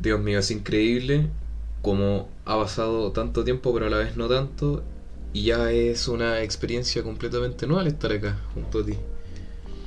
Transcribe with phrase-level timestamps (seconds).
[0.00, 1.28] Dios mío, es increíble
[1.82, 4.82] como ha pasado tanto tiempo, pero a la vez no tanto.
[5.32, 8.94] Y ya es una experiencia completamente nueva estar acá junto a ti.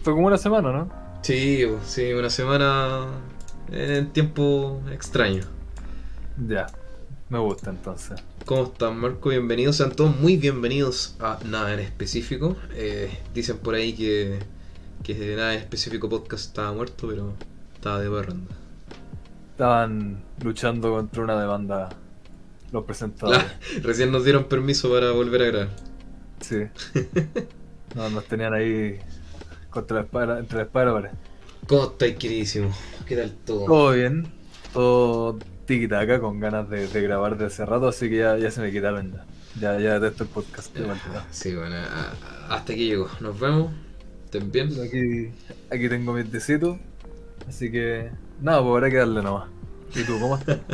[0.03, 0.89] Fue como una semana, ¿no?
[1.23, 3.07] Sí, sí, una semana
[3.71, 5.43] en tiempo extraño.
[6.47, 6.67] Ya,
[7.29, 8.23] me gusta entonces.
[8.45, 9.29] ¿Cómo están, Marco?
[9.29, 12.55] Bienvenidos, sean todos muy bienvenidos a Nada en Específico.
[12.75, 14.39] Eh, dicen por ahí que,
[15.03, 17.33] que Nada en Específico podcast estaba muerto, pero
[17.75, 18.55] estaba de barranda.
[19.59, 21.89] Estaban luchando contra una demanda
[22.71, 23.43] los presentadores.
[23.43, 25.69] La- recién nos dieron permiso para volver a grabar.
[26.39, 26.59] Sí.
[27.93, 28.99] No, nos tenían ahí
[29.69, 31.09] contra la espada, entre la espada pared.
[31.67, 32.71] ¿Cómo estáis, queridísimo?
[33.05, 33.65] ¿Qué tal todo?
[33.65, 34.27] Todo bien,
[34.71, 35.37] todo
[35.67, 38.71] tiki-taka con ganas de, de grabar de hace rato, así que ya, ya se me
[38.71, 39.25] quitaron ya.
[39.59, 40.73] Ya, ya detesto el podcast.
[40.79, 41.27] vuelta.
[41.31, 42.13] Sí, bueno, a-
[42.49, 43.09] a- hasta aquí llegó.
[43.19, 43.73] Nos vemos.
[44.23, 44.69] ¿Estén bien?
[44.81, 45.31] Aquí,
[45.69, 46.77] aquí tengo mis tecitos,
[47.45, 48.09] así que
[48.41, 49.49] nada, pues habrá que darle nomás.
[49.95, 50.59] ¿Y tú, cómo estás?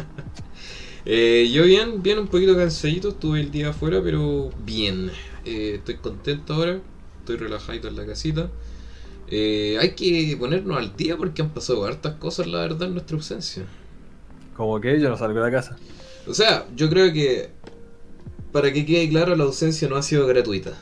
[1.07, 5.11] Eh, yo bien, bien, un poquito cansadito, estuve el día afuera, pero bien.
[5.45, 6.79] Eh, estoy contento ahora,
[7.19, 8.49] estoy relajadito en la casita.
[9.27, 13.17] Eh, hay que ponernos al día porque han pasado hartas cosas, la verdad, en nuestra
[13.17, 13.63] ausencia.
[14.57, 15.77] Como que yo no salgo de la casa.
[16.27, 17.49] O sea, yo creo que,
[18.51, 20.73] para que quede claro, la ausencia no ha sido gratuita.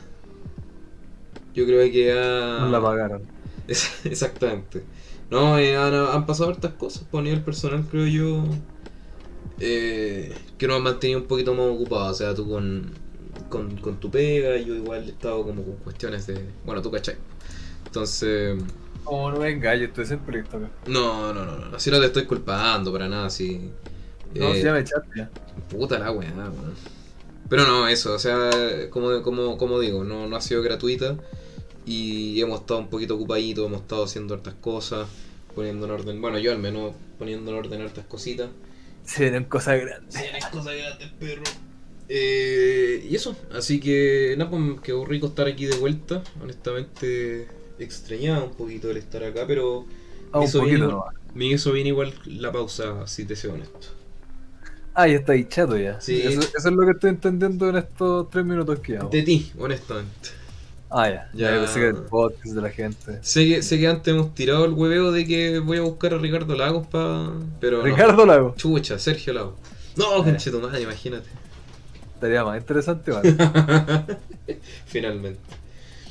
[1.54, 2.60] Yo creo que ha...
[2.60, 3.22] No la pagaron.
[3.68, 4.82] Es- Exactamente.
[5.30, 8.44] No, eh, han, han pasado hartas cosas por nivel personal, creo yo.
[9.58, 12.12] eh, que nos han mantenido un poquito más ocupados.
[12.12, 12.92] O sea, tú con,
[13.48, 16.54] con, con tu pega, yo igual he estado como con cuestiones de.
[16.64, 17.16] Bueno, tú cachai.
[17.86, 18.58] Entonces.
[19.02, 20.70] Como no me engañes, estoy siempre listo acá.
[20.86, 21.76] No, no, no, no.
[21.76, 23.72] Así no te estoy culpando para nada, así.
[24.34, 25.30] No, eh, si ya me echaste ya.
[25.68, 26.74] Puta la weá, weón.
[27.48, 28.50] Pero no, eso, o sea,
[28.90, 31.18] como, como, como digo, no, no ha sido gratuita
[31.86, 35.08] y hemos estado un poquito ocupaditos, hemos estado haciendo hartas cosas,
[35.54, 38.50] poniendo en orden, bueno, yo al menos poniendo en orden hartas cositas.
[39.04, 40.32] Se vienen cosas grandes.
[40.50, 41.42] cosas grandes, perro.
[42.08, 47.48] Eh, y eso, así que nada, pues quedó rico estar aquí de vuelta, honestamente
[47.78, 49.86] extrañaba un poquito el estar acá, pero
[50.32, 51.14] Ah, me un hizo bien nomás.
[51.34, 53.88] me hizo bien igual la pausa, si te soy honesto.
[54.94, 56.00] Ah, ya está ahí chato ya.
[56.00, 56.22] Sí.
[56.22, 59.10] Eso, eso es lo que estoy entendiendo en estos tres minutos que hago.
[59.10, 60.30] De ti, honestamente.
[60.90, 61.30] Ah, ya.
[61.32, 61.50] Ya.
[61.50, 63.18] Ya, pensé que el podcast de la gente.
[63.22, 66.18] Sé que, sé que antes hemos tirado el hueveo de que voy a buscar a
[66.18, 67.32] Ricardo Lagos pa...
[67.60, 67.84] Pero no.
[67.84, 68.54] Ricardo Lago.
[68.56, 69.54] Chucha, Sergio Lagos.
[69.96, 71.28] No, concheto madre, imagínate.
[72.14, 73.34] Estaría más interesante, ¿vale?
[74.86, 75.40] Finalmente.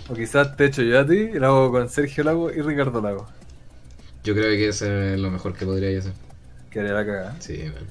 [0.10, 3.02] o quizás te echo yo a ti y lo hago con Sergio Lago y Ricardo
[3.02, 3.28] Lago.
[4.24, 6.14] Yo creo que eso es lo mejor que podría hacer.
[6.70, 7.36] Que haría la cagada.
[7.40, 7.88] Sí, man.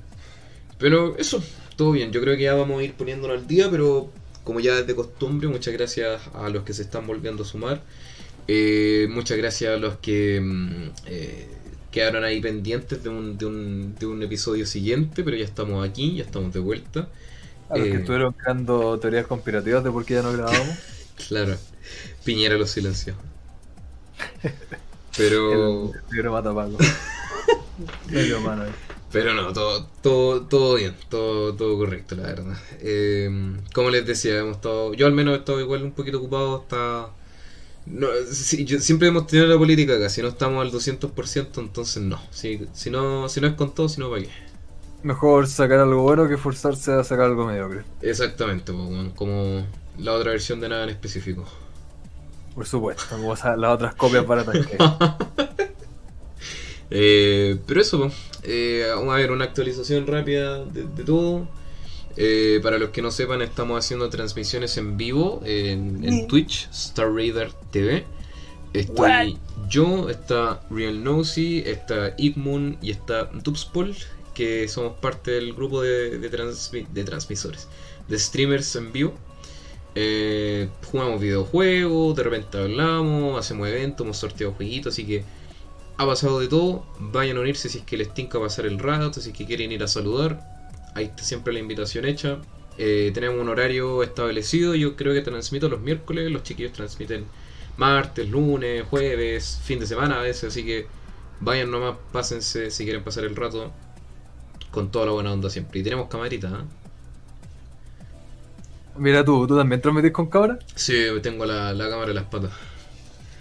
[0.78, 1.42] Pero eso,
[1.76, 2.10] todo bien.
[2.10, 4.10] Yo creo que ya vamos a ir poniéndolo al día, pero
[4.44, 7.82] como ya es de costumbre, muchas gracias a los que se están volviendo a sumar.
[8.48, 11.48] Eh, muchas gracias a los que mm, eh,
[11.90, 16.16] quedaron ahí pendientes de un, de, un, de un episodio siguiente, pero ya estamos aquí,
[16.16, 17.08] ya estamos de vuelta.
[17.68, 17.90] A los Eh.
[17.92, 20.76] que estuvieron creando teorías conspirativas de por qué ya no grabamos.
[21.28, 21.56] Claro,
[22.24, 23.14] Piñera los silenció.
[25.16, 26.78] Pero, El negro mata a Paco.
[28.44, 28.70] Mano, eh.
[29.12, 32.56] Pero no, todo, todo, todo bien, todo, todo correcto, la verdad.
[32.80, 33.30] Eh,
[33.74, 37.08] como les decía, hemos estado, yo al menos he estado igual un poquito ocupado hasta...
[37.86, 38.08] No,
[38.64, 42.20] yo- siempre hemos tenido la política acá, si no estamos al 200%, entonces no.
[42.30, 43.28] Si, si no.
[43.28, 44.30] si no es con todo, si no, ¿para qué?
[45.02, 47.82] Mejor sacar algo bueno que forzarse a sacar algo mediocre.
[48.00, 48.72] Exactamente,
[49.16, 49.66] como
[49.98, 51.44] la otra versión de nada en específico.
[52.54, 55.58] Por supuesto, como las otras copias baratas que hay.
[56.94, 58.10] Eh, pero eso.
[58.42, 61.48] Eh, vamos a ver una actualización rápida de, de todo.
[62.16, 67.10] Eh, para los que no sepan, estamos haciendo transmisiones en vivo en, en Twitch, Star
[67.10, 68.04] Raider TV.
[68.74, 68.96] Estoy
[69.68, 73.94] yo, está Real Nosy, está Igmoon y está Dubspol,
[74.34, 77.68] que somos parte del grupo de, de, transmi- de transmisores,
[78.08, 79.14] de streamers en vivo.
[79.94, 85.22] Eh, jugamos videojuegos, de repente hablamos, hacemos eventos, hemos sorteado jueguitos, así que
[85.96, 86.84] ha pasado de todo.
[86.98, 89.72] Vayan a unirse si es que les tinca pasar el rato, si es que quieren
[89.72, 90.40] ir a saludar.
[90.94, 92.38] Ahí está siempre la invitación hecha.
[92.78, 94.74] Eh, tenemos un horario establecido.
[94.74, 96.30] Yo creo que transmito los miércoles.
[96.30, 97.26] Los chiquillos transmiten
[97.76, 100.44] martes, lunes, jueves, fin de semana a veces.
[100.44, 100.86] Así que
[101.40, 103.72] vayan nomás, pásense si quieren pasar el rato.
[104.70, 105.80] Con toda la buena onda siempre.
[105.80, 106.64] Y tenemos camarita, ¿eh?
[108.96, 110.58] Mira tú, ¿tú también transmitís con cámara?
[110.74, 112.52] Sí, tengo la, la cámara en las patas.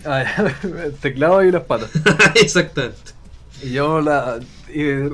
[0.06, 0.24] Ah,
[0.64, 1.90] el teclado y las patas.
[2.36, 3.12] Exactamente.
[3.64, 4.40] Y yo la.
[4.74, 5.10] y,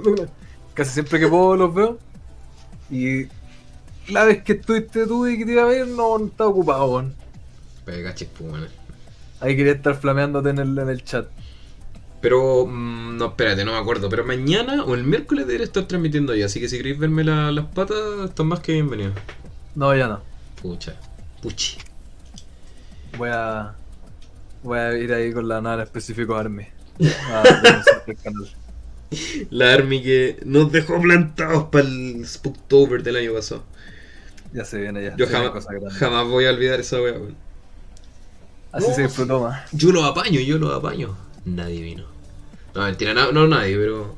[0.73, 1.99] casi siempre que puedo los veo.
[2.89, 3.25] Y
[4.09, 6.85] la vez que estuviste tú y que te iba a ver, no, no estaba ocupado,
[6.87, 7.13] weón.
[7.85, 8.63] Pero cachis, pues.
[9.39, 11.27] Ahí quería estar flameándote en el, en el chat.
[12.21, 14.09] Pero, mm, no, espérate, no me acuerdo.
[14.09, 16.41] Pero mañana o el miércoles debería estar transmitiendo ahí.
[16.43, 19.13] Así que si queréis verme la- las patas, están más que bienvenidos.
[19.75, 20.21] No, ya no.
[20.61, 20.95] Pucha,
[21.41, 21.77] puchi.
[23.17, 23.75] Voy a.
[24.67, 26.67] Voy a ir ahí con la nada específico Army.
[26.99, 28.49] A denunciar el canal.
[29.49, 33.63] La Army que nos dejó plantados para el Spooktober del año pasado.
[34.51, 35.15] Ya se viene ya.
[35.15, 35.65] Yo jamás,
[35.97, 37.35] jamás voy a olvidar esa wea, weón.
[38.73, 38.93] Así No.
[38.95, 39.71] se disfrutó más.
[39.71, 41.15] Yo lo apaño, yo lo apaño.
[41.45, 42.05] Nadie vino.
[42.75, 44.15] No, mentira, no, no nadie, pero.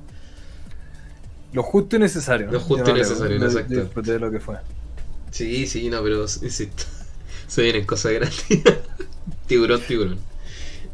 [1.53, 2.51] Lo justo y necesario.
[2.51, 3.73] Lo justo Yo y no necesario, yo- exacto.
[3.75, 4.55] Yo disfruté de lo que fue.
[5.29, 6.83] Sí, sí, no, pero insisto.
[7.47, 8.43] Se vienen cosas grandes.
[9.47, 10.28] tiburón, tiburón.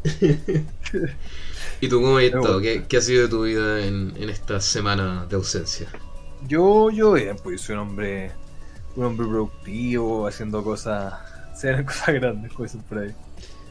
[1.81, 2.62] ¿Y tú cómo has estado?
[2.62, 5.88] ¿Qué, qué ha sido de tu vida en, en esta semana de ausencia?
[6.48, 8.31] Yo, yo bien, pues soy un hombre,
[8.96, 11.13] un hombre productivo, haciendo cosas,
[11.56, 13.13] se vienen cosas grandes, dicen por ahí.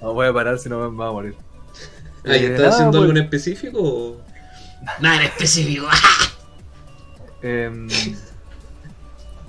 [0.03, 1.35] No voy a parar si no me va a morir.
[2.27, 4.21] Ah, ¿y Eh, ¿Estás haciendo pues- algo en específico o.?
[5.01, 5.87] Nada en específico.
[7.47, 7.89] Em,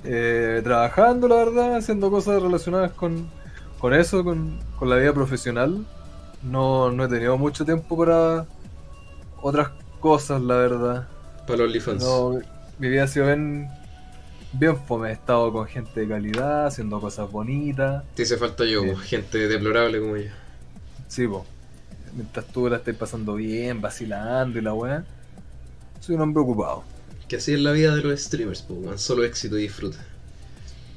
[0.04, 3.26] eh, trabajando, la verdad, haciendo cosas relacionadas con,
[3.78, 5.86] con eso, con, con la vida profesional.
[6.42, 8.46] No, no he tenido mucho tiempo para
[9.42, 11.08] otras cosas, la verdad.
[11.46, 12.02] Para los OnlyFans.
[12.02, 12.38] No,
[12.78, 13.68] mi vida ha sido bien,
[14.52, 15.10] bien fome.
[15.10, 18.04] He estado con gente de calidad, haciendo cosas bonitas.
[18.14, 18.90] Te hice falta yo, Sí.
[18.90, 20.30] po, gente deplorable como yo.
[21.08, 21.44] Sí, po.
[22.14, 25.04] Mientras tú la estés pasando bien, vacilando y la weá.
[26.00, 26.84] Soy un hombre ocupado.
[27.28, 28.98] Que así es la vida de los streamers, po, weón.
[28.98, 29.98] Solo éxito y disfrute.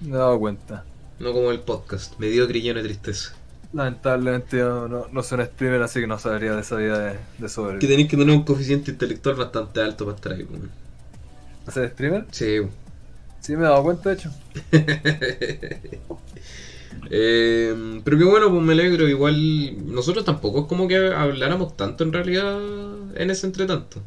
[0.02, 0.86] Me he dado cuenta.
[1.20, 3.34] No como el podcast, mediocre y lleno de tristeza.
[3.72, 7.14] Lamentablemente yo no, no soy un streamer, así que no sabría de esa vida de,
[7.14, 7.90] de Que sobrevivir.
[7.90, 10.72] tenéis que tener un coeficiente intelectual bastante alto para estar ahí, weón.
[11.72, 12.26] ¿Ser streamer?
[12.32, 12.58] Sí.
[13.42, 14.32] Sí, me he dado cuenta, de hecho.
[17.12, 19.08] Eh, pero qué bueno, pues me alegro.
[19.08, 22.60] Igual nosotros tampoco es como que habláramos tanto en realidad
[23.16, 24.02] en ese entretanto.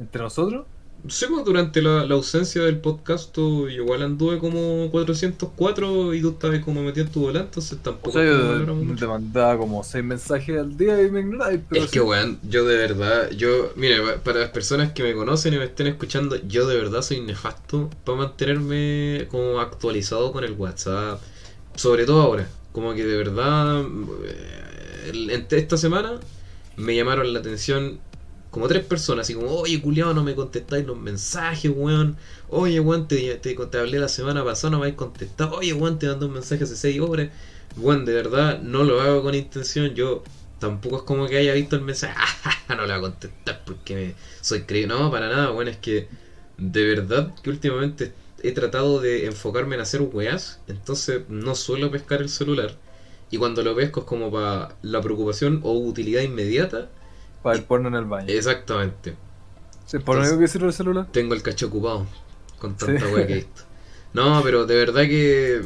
[0.00, 0.66] ¿Entre nosotros?
[1.06, 6.30] Sí, pues durante la, la ausencia del podcast tú igual anduve como 404 y tú
[6.30, 9.56] estabas como metido en tu volante, entonces O tampoco sea, es como yo te, mandaba
[9.58, 11.90] como seis mensajes al día y me ignoráis, Es sí.
[11.90, 15.58] que weón, yo de verdad, yo, mire, pa- para las personas que me conocen y
[15.58, 21.20] me estén escuchando, yo de verdad soy nefasto para mantenerme como actualizado con el WhatsApp,
[21.74, 23.84] sobre todo ahora, como que de verdad,
[24.24, 26.20] eh, esta semana
[26.76, 28.00] me llamaron la atención
[28.50, 32.16] como tres personas, así como, oye, culiado, no me contestáis los mensajes, weón,
[32.48, 36.06] oye, weón, te, te, hablé la semana pasada, no me habéis contestado, oye, weón, te
[36.08, 37.30] mandé un mensaje hace seis horas,
[37.76, 40.22] weón, de verdad, no lo hago con intención, yo
[40.58, 42.14] tampoco es como que haya visto el mensaje,
[42.68, 44.88] "Ah, no le voy a contestar porque me- soy creído.
[44.98, 46.08] No, para nada, bueno, es que
[46.56, 48.12] de verdad que últimamente
[48.42, 52.76] he tratado de enfocarme en hacer weas, entonces no suelo pescar el celular.
[53.30, 56.90] Y cuando lo pesco es como para la preocupación o utilidad inmediata.
[57.42, 58.26] Para el porno en el baño.
[58.28, 59.16] Exactamente.
[59.86, 61.06] Sí, por único que sirve el celular.
[61.12, 62.06] Tengo el cacho ocupado
[62.58, 63.12] con tanta Sí.
[63.14, 63.62] wea que he visto.
[64.12, 65.62] No, pero de verdad que.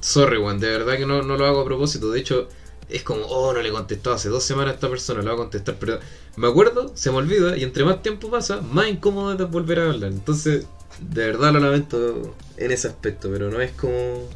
[0.00, 2.10] Sorry, weón, de verdad que no, no lo hago a propósito.
[2.10, 2.48] De hecho,
[2.88, 5.34] es como, oh, no le he contestado hace dos semanas a esta persona, lo voy
[5.34, 5.76] a contestar.
[5.78, 6.00] Pero
[6.36, 9.90] me acuerdo, se me olvida, y entre más tiempo pasa, más incómodo es volver a
[9.90, 10.10] hablar.
[10.10, 10.66] Entonces,
[11.00, 14.28] de verdad lo lamento en ese aspecto, pero no es como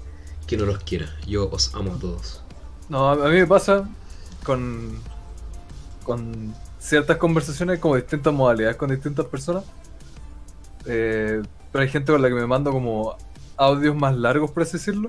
[0.46, 1.14] que no los quiera.
[1.26, 2.40] Yo os amo a todos.
[2.88, 3.88] No, a mí me pasa
[4.44, 5.00] con,
[6.04, 6.54] con
[6.86, 9.64] ciertas conversaciones como distintas modalidades con distintas personas.
[10.86, 11.42] Eh,
[11.72, 13.16] pero hay gente con la que me mando como
[13.56, 15.08] audios más largos, por así decirlo,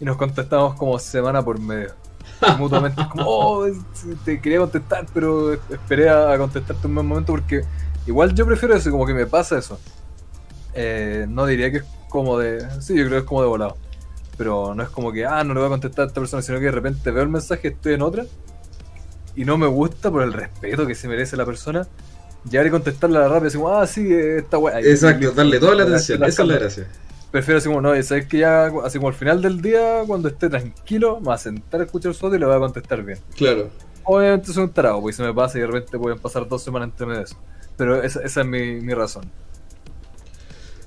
[0.00, 1.92] y nos contestamos como semana por medio.
[2.46, 3.66] Y mutuamente es como, oh,
[4.24, 7.62] te quería contestar, pero esperé a, a contestarte un buen momento porque
[8.06, 9.80] igual yo prefiero eso, como que me pasa eso.
[10.74, 12.60] Eh, no diría que es como de.
[12.82, 13.76] Sí, yo creo que es como de volado.
[14.36, 16.58] Pero no es como que, ah, no le voy a contestar a esta persona, sino
[16.58, 18.24] que de repente veo el mensaje, estoy en otra,
[19.36, 21.86] y no me gusta por el respeto que se merece la persona,
[22.50, 24.80] llegar y contestarle a la rápida, así como, ah, sí, esta weá.
[24.80, 26.86] Exacto, darle toda la atención, esa es la gracia.
[27.30, 30.28] Prefiero así como, no, y sabes que ya, así como al final del día, cuando
[30.28, 33.02] esté tranquilo, me voy a sentar a escuchar su audio y le voy a contestar
[33.02, 33.18] bien.
[33.36, 33.70] Claro.
[34.04, 36.90] Obviamente soy un tarado, porque se me pasa y de repente pueden pasar dos semanas
[36.90, 37.36] entre medio de eso.
[37.76, 39.24] Pero esa, esa es mi, mi razón.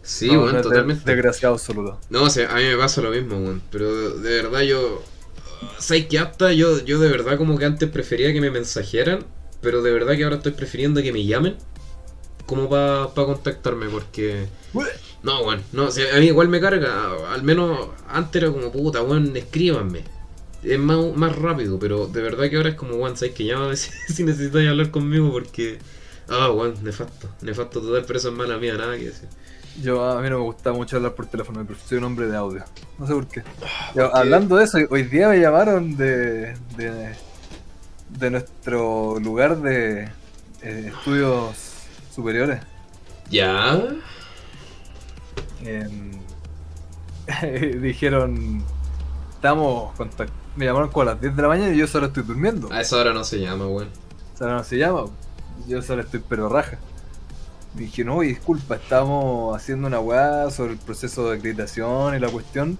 [0.04, 1.04] Sí, No, weón, no es de- totalmente.
[1.06, 2.00] Desgraciado absoluto.
[2.10, 3.62] No, o sea, a mí me pasa lo mismo, weón.
[3.72, 5.02] Pero de verdad yo.
[5.80, 6.54] ¿Sabes qué apta?
[6.54, 9.26] Yo, yo de verdad como que antes prefería que me mensajearan.
[9.62, 11.56] Pero de verdad que ahora estoy prefiriendo que me llamen.
[12.46, 14.48] Como para contactarme, porque.
[15.24, 15.64] No, weón.
[15.74, 17.12] No, a mí igual me carga.
[17.34, 20.04] Al menos antes era como puta, weón, escríbanme.
[20.64, 23.76] Es más, más rápido, pero de verdad que ahora es como, weón, ¿sabes que Llámame
[23.78, 25.32] si, si hablar conmigo?
[25.32, 25.80] Porque.
[26.30, 27.30] Ah, weón, nefasto.
[27.42, 29.30] Nefasto total, pero eso es mala mía, nada que decir.
[29.82, 32.36] Yo a mí no me gusta mucho hablar por teléfono, pero soy un hombre de
[32.36, 32.64] audio.
[32.98, 33.44] No sé por qué.
[33.96, 37.16] Yo, hablando de eso, hoy día me llamaron de, de,
[38.10, 40.06] de nuestro lugar de
[40.64, 41.56] eh, estudios
[42.14, 42.60] superiores.
[43.30, 43.80] Ya.
[47.82, 48.64] Dijeron,
[49.34, 52.24] estamos contact- Me llamaron como a las 10 de la mañana y yo solo estoy
[52.24, 52.72] durmiendo.
[52.72, 53.90] A esa hora no se llama, weón.
[54.34, 55.06] O sea, no se llama.
[55.68, 56.78] Yo solo estoy pero raja.
[57.78, 62.78] Dije, no, disculpa, estamos haciendo una weá sobre el proceso de acreditación y la cuestión.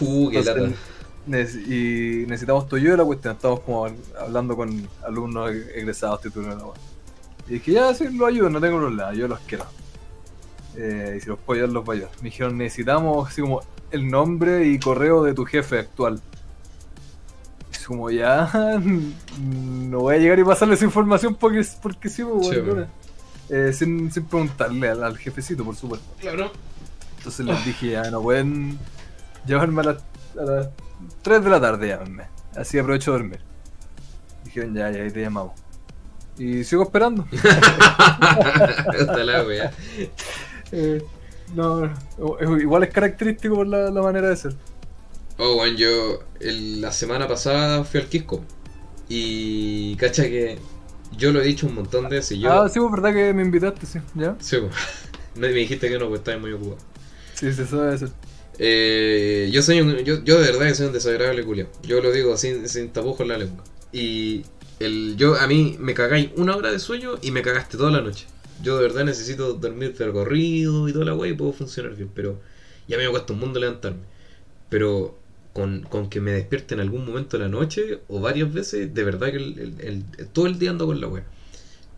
[0.00, 3.34] Uh, Entonces, y necesitamos tu ayuda en la cuestión.
[3.34, 3.88] Estamos como
[4.18, 6.58] hablando con alumnos egresados titulados.
[6.58, 6.74] la weá.
[7.48, 9.64] Y dije, ya, sí, los ayudo, no tengo problema, yo los quiero.
[10.76, 12.16] Eh, y si los puedo ayudar, los voy a ayudar.
[12.18, 16.20] Me dijeron, necesitamos así como el nombre y correo de tu jefe actual.
[17.72, 18.80] Es como, ya,
[19.40, 22.86] no voy a llegar y pasarle esa información porque, porque sí, pues, weón, bueno.
[23.50, 26.06] Eh, sin, sin preguntarle al, al jefecito, por supuesto.
[26.20, 26.52] Claro.
[27.18, 28.78] Entonces les dije, ya no pueden
[29.46, 29.96] llevarme a las,
[30.38, 30.68] a las
[31.22, 32.24] 3 de la tarde, llámenme.
[32.56, 33.40] Así aprovecho de dormir.
[34.44, 35.52] Dijeron, ya, ya, ahí te llamamos.
[36.38, 37.26] Y sigo esperando.
[37.32, 39.72] Hasta la wea.
[40.72, 41.02] Eh,
[41.54, 41.90] no,
[42.60, 44.54] igual es característico por la, la manera de ser.
[45.38, 48.42] Oh, weón, yo el- la semana pasada fui al Quisco.
[49.08, 50.58] Y cacha que
[51.16, 52.38] yo lo he dicho un montón de veces.
[52.38, 54.36] Yo, Ah, sí, pues verdad que me invitaste, sí, ¿ya?
[54.40, 54.56] Sí,
[55.34, 56.78] me dijiste que no, pues estabas muy ocupado.
[57.34, 58.10] Sí, sí, eso debe ser.
[58.58, 61.68] Eh, yo soy un, yo, yo de verdad que soy un desagradable culiao.
[61.82, 63.64] Yo lo digo sin, sin tapujos en la lengua.
[63.92, 64.44] Y
[64.80, 68.00] el, yo a mí me cagáis una hora de sueño y me cagaste toda la
[68.00, 68.26] noche.
[68.62, 72.10] Yo de verdad necesito dormir de corrido y toda la wey y puedo funcionar bien.
[72.14, 72.40] Pero
[72.88, 74.00] ya me cuesta un mundo levantarme.
[74.70, 75.18] Pero
[75.56, 79.04] con, con que me despierte en algún momento de la noche o varias veces, de
[79.04, 79.80] verdad que el, el-
[80.18, 81.24] el- todo el día ando con la wea.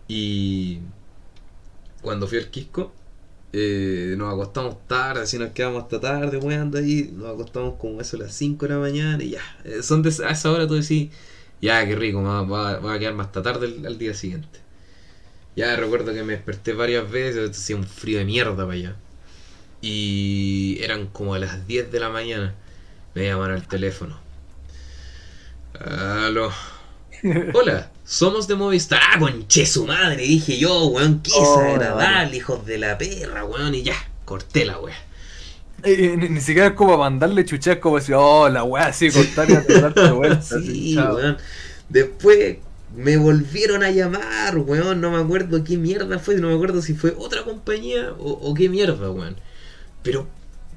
[0.09, 0.81] Y
[2.03, 2.93] cuando fui al Quisco,
[3.53, 7.11] eh, nos acostamos tarde, así nos quedamos hasta tarde, weando ahí.
[7.15, 9.43] Nos acostamos como eso a las 5 de la mañana y ya.
[9.65, 11.11] Eh, son de, a esa hora tú decís,
[11.61, 14.61] ya, qué rico, va, va- va a quedar más hasta tarde el- al día siguiente.
[15.57, 18.97] Ya recuerdo que me desperté varias veces, hacía un frío de mierda para allá.
[19.83, 22.55] Y eran como a las 10 de la mañana.
[23.19, 24.17] Me llaman al teléfono.
[25.81, 26.53] Aló.
[27.53, 29.01] Hola, somos de Movistar.
[29.03, 33.75] Ah, conche su madre, dije yo, weón, qué Oh, desagradable, hijos de la perra, weón,
[33.75, 34.95] y ya, corté la wea.
[35.83, 39.51] Eh, ni, ni siquiera es como mandarle chuchas como decir, oh, la weá así, cortar
[39.51, 40.61] y darte vuelta.
[40.61, 41.39] Sí, weón.
[41.89, 42.59] Después
[42.95, 46.95] me volvieron a llamar, weón, no me acuerdo qué mierda fue, no me acuerdo si
[46.95, 49.41] fue otra compañía o, o qué mierda, weón.
[50.05, 50.29] Pero,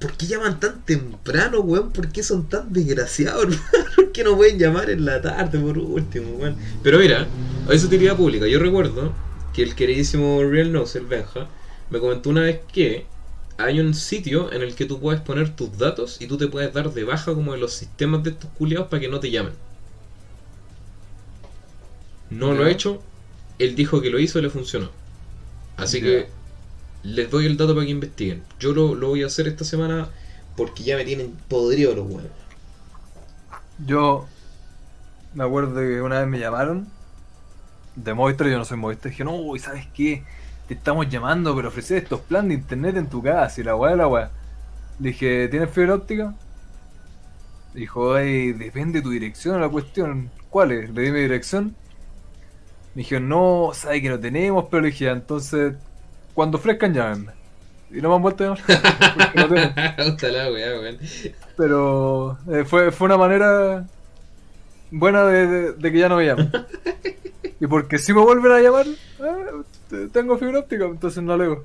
[0.02, 1.92] ¿por qué llaman tan temprano, weón?
[1.92, 3.96] ¿Por qué son tan desgraciados, hermano?
[3.96, 6.56] ¿Por qué no pueden llamar en la tarde por último, weón?
[6.84, 7.28] Pero mira,
[7.70, 9.14] a esa utilidad pública, yo recuerdo
[9.54, 11.48] que el queridísimo Real Nose, el Benja,
[11.90, 13.06] me comentó una vez que
[13.58, 16.74] hay un sitio en el que tú puedes poner tus datos y tú te puedes
[16.74, 19.54] dar de baja como en los sistemas de estos culiados para que no te llamen.
[22.32, 23.02] No lo he hecho,
[23.60, 24.90] él dijo que lo hizo y le funcionó.
[25.78, 26.28] Así que
[27.04, 28.44] les doy el dato para que investiguen.
[28.60, 30.10] Yo lo, lo voy a hacer esta semana
[30.56, 32.32] porque ya me tienen podrido los huevos.
[33.78, 34.28] Yo
[35.34, 36.88] me acuerdo que una vez me llamaron
[37.96, 40.24] de Movistar, yo no soy Movistar, dije, no, ¿sabes qué?
[40.68, 43.96] Te estamos llamando para ofrecer estos planes de internet en tu casa y la weá,
[43.96, 44.32] la weá.
[45.00, 46.36] Dije, ¿tienes fibra óptica?
[47.74, 50.32] Dijo, ay, depende de tu dirección la cuestión.
[50.50, 50.90] ¿Cuál es?
[50.92, 51.76] Le di mi dirección.
[52.94, 55.76] Me dijeron, no, sabe que no tenemos, pero le dije, "Ya, entonces,
[56.34, 57.32] cuando ofrezcan, llámenme.
[57.92, 58.62] Y no me han vuelto a llamar.
[59.36, 59.48] no.
[61.58, 63.86] Pero eh, fue, fue una manera
[64.92, 66.52] buena de, de- de que ya no me llamen.
[67.60, 71.64] Y porque si me vuelven a llamar, eh, te- tengo fibra óptica, entonces no alego.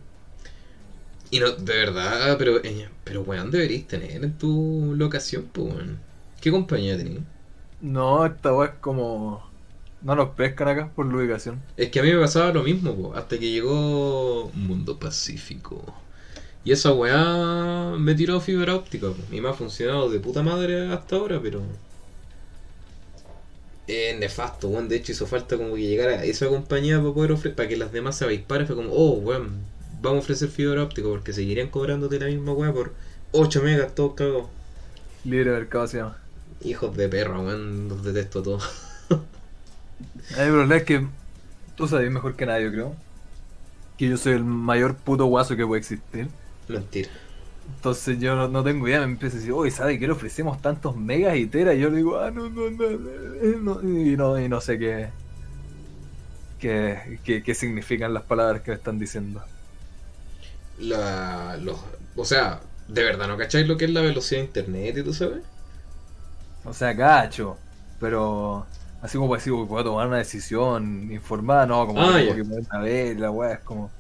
[1.31, 5.99] Y no, de verdad, pero, eh, pero weón, deberías tener en tu locación, pues weón.
[6.41, 7.23] ¿Qué compañía tenías?
[7.81, 9.43] No, esta weá es como.
[10.03, 11.61] No nos pescan acá por la ubicación.
[11.77, 15.83] Es que a mí me pasaba lo mismo, po, hasta que llegó Mundo Pacífico.
[16.65, 20.93] Y esa weá me tiró fibra óptica, po, y me ha funcionado de puta madre
[20.93, 21.63] hasta ahora, pero...
[23.87, 24.89] Es nefasto, weón.
[24.89, 27.93] De hecho hizo falta como que llegara esa compañía para poder ofrecer, para que las
[27.93, 28.67] demás se avisparen.
[28.67, 29.61] Fue como, oh, weón,
[30.03, 32.95] vamos a ofrecer fibra óptica porque seguirían cobrándote la misma weá por
[33.33, 34.47] 8 megas, todos cagados.
[35.25, 36.19] Libre mercado se llama.
[36.63, 38.83] Hijos de perra, weón, los detesto a todos.
[40.37, 41.07] El problema es que
[41.77, 42.95] tú sabes mejor que nadie, yo creo.
[43.97, 46.29] Que yo soy el mayor puto guaso que puede existir.
[46.69, 47.11] Mentira.
[47.77, 50.61] Entonces yo no, no tengo idea, me empieza a decir, oye, ¿sabe que le ofrecemos
[50.63, 51.75] tantos megas y teras?
[51.77, 54.79] Y yo le digo, ah, no, no, no, eh, no", y, no y no sé
[54.79, 55.11] qué,
[56.59, 59.43] qué, qué, qué significan las palabras que me están diciendo.
[60.79, 61.79] La, los,
[62.15, 65.13] o sea, de verdad, ¿no cacháis lo que es la velocidad de internet y tú
[65.13, 65.43] sabes?
[66.65, 67.57] O sea, cacho,
[67.99, 68.67] pero
[69.01, 72.67] Así como para decir, "Uy, puedo tomar una decisión informada, no, como Ah, que ponerme
[72.71, 73.91] a ver, la weá es como.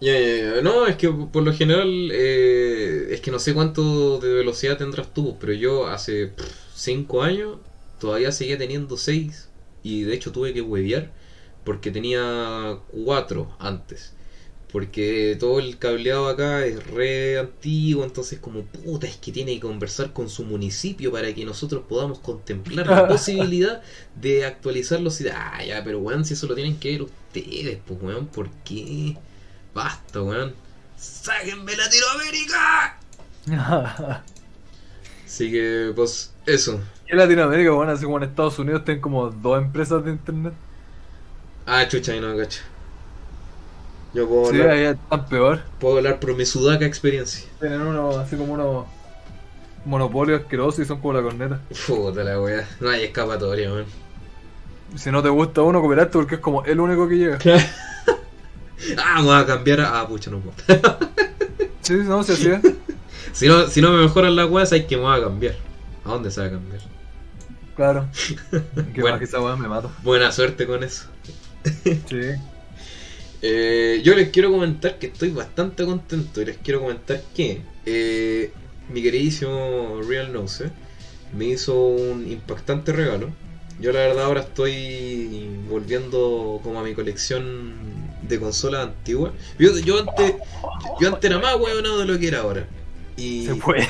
[0.00, 0.62] Ya, ya, ya.
[0.62, 5.12] No, es que por lo general, eh, es que no sé cuánto de velocidad tendrás
[5.12, 6.34] tú, pero yo hace
[6.72, 7.58] 5 años
[7.98, 9.52] todavía seguía teniendo 6
[9.82, 11.12] y de hecho tuve que huevear
[11.64, 14.17] porque tenía 4 antes.
[14.70, 19.60] Porque todo el cableado acá es re antiguo, entonces como puta, es que tiene que
[19.60, 23.82] conversar con su municipio para que nosotros podamos contemplar la posibilidad
[24.14, 25.20] de actualizarlos.
[25.22, 28.50] Y, ah, ya, pero weón, si eso lo tienen que ver ustedes, pues weón, ¿por
[28.64, 29.16] qué?
[29.72, 30.54] Basta, weón.
[30.98, 32.98] ¡Sáquenme Latinoamérica!
[35.24, 36.80] Así que, pues, eso.
[37.06, 40.52] en Latinoamérica, bueno, así como en Estados Unidos tienen como dos empresas de internet.
[41.64, 42.60] Ah, chucha, ahí no me cacho.
[44.14, 45.60] Yo puedo, Sí, hablar, ahí están peor.
[45.78, 47.48] puedo hablar por mi sudaca experiencia.
[47.60, 48.86] Tienen uno, así como unos
[49.84, 51.60] monopolios asquerosos y son como la corneta.
[51.86, 52.66] Puta la weá.
[52.80, 53.86] No hay escapatoria, weón.
[54.96, 57.38] Si no te gusta uno, cooperaste porque es como el único que llega.
[58.96, 60.00] Ah, vamos a cambiar a.
[60.00, 60.54] Ah, pucha, no puedo.
[61.82, 62.60] Sí, no, se hacía.
[63.32, 65.56] si, no, si no me mejoran las weas, hay que me va a cambiar.
[66.04, 66.80] ¿A dónde se va a cambiar?
[67.74, 68.06] Claro.
[68.50, 69.10] Que Bueno.
[69.10, 69.90] más que esa weá me mato.
[70.04, 71.06] Buena suerte con eso.
[71.84, 72.32] Sí.
[73.42, 78.50] Eh, yo les quiero comentar que estoy bastante contento y les quiero comentar que eh,
[78.92, 80.70] mi queridísimo Real Nose
[81.36, 83.30] me hizo un impactante regalo.
[83.80, 87.74] Yo la verdad ahora estoy volviendo como a mi colección
[88.22, 89.32] de consolas antiguas.
[89.58, 90.34] Yo, yo antes
[91.00, 92.66] yo antes era más huevonado de lo que era ahora.
[93.16, 93.86] Y Se fue.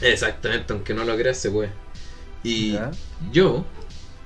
[0.00, 1.70] Exactamente, aunque no lo creas se puede.
[2.42, 2.90] Y Ya.
[3.32, 3.64] yo,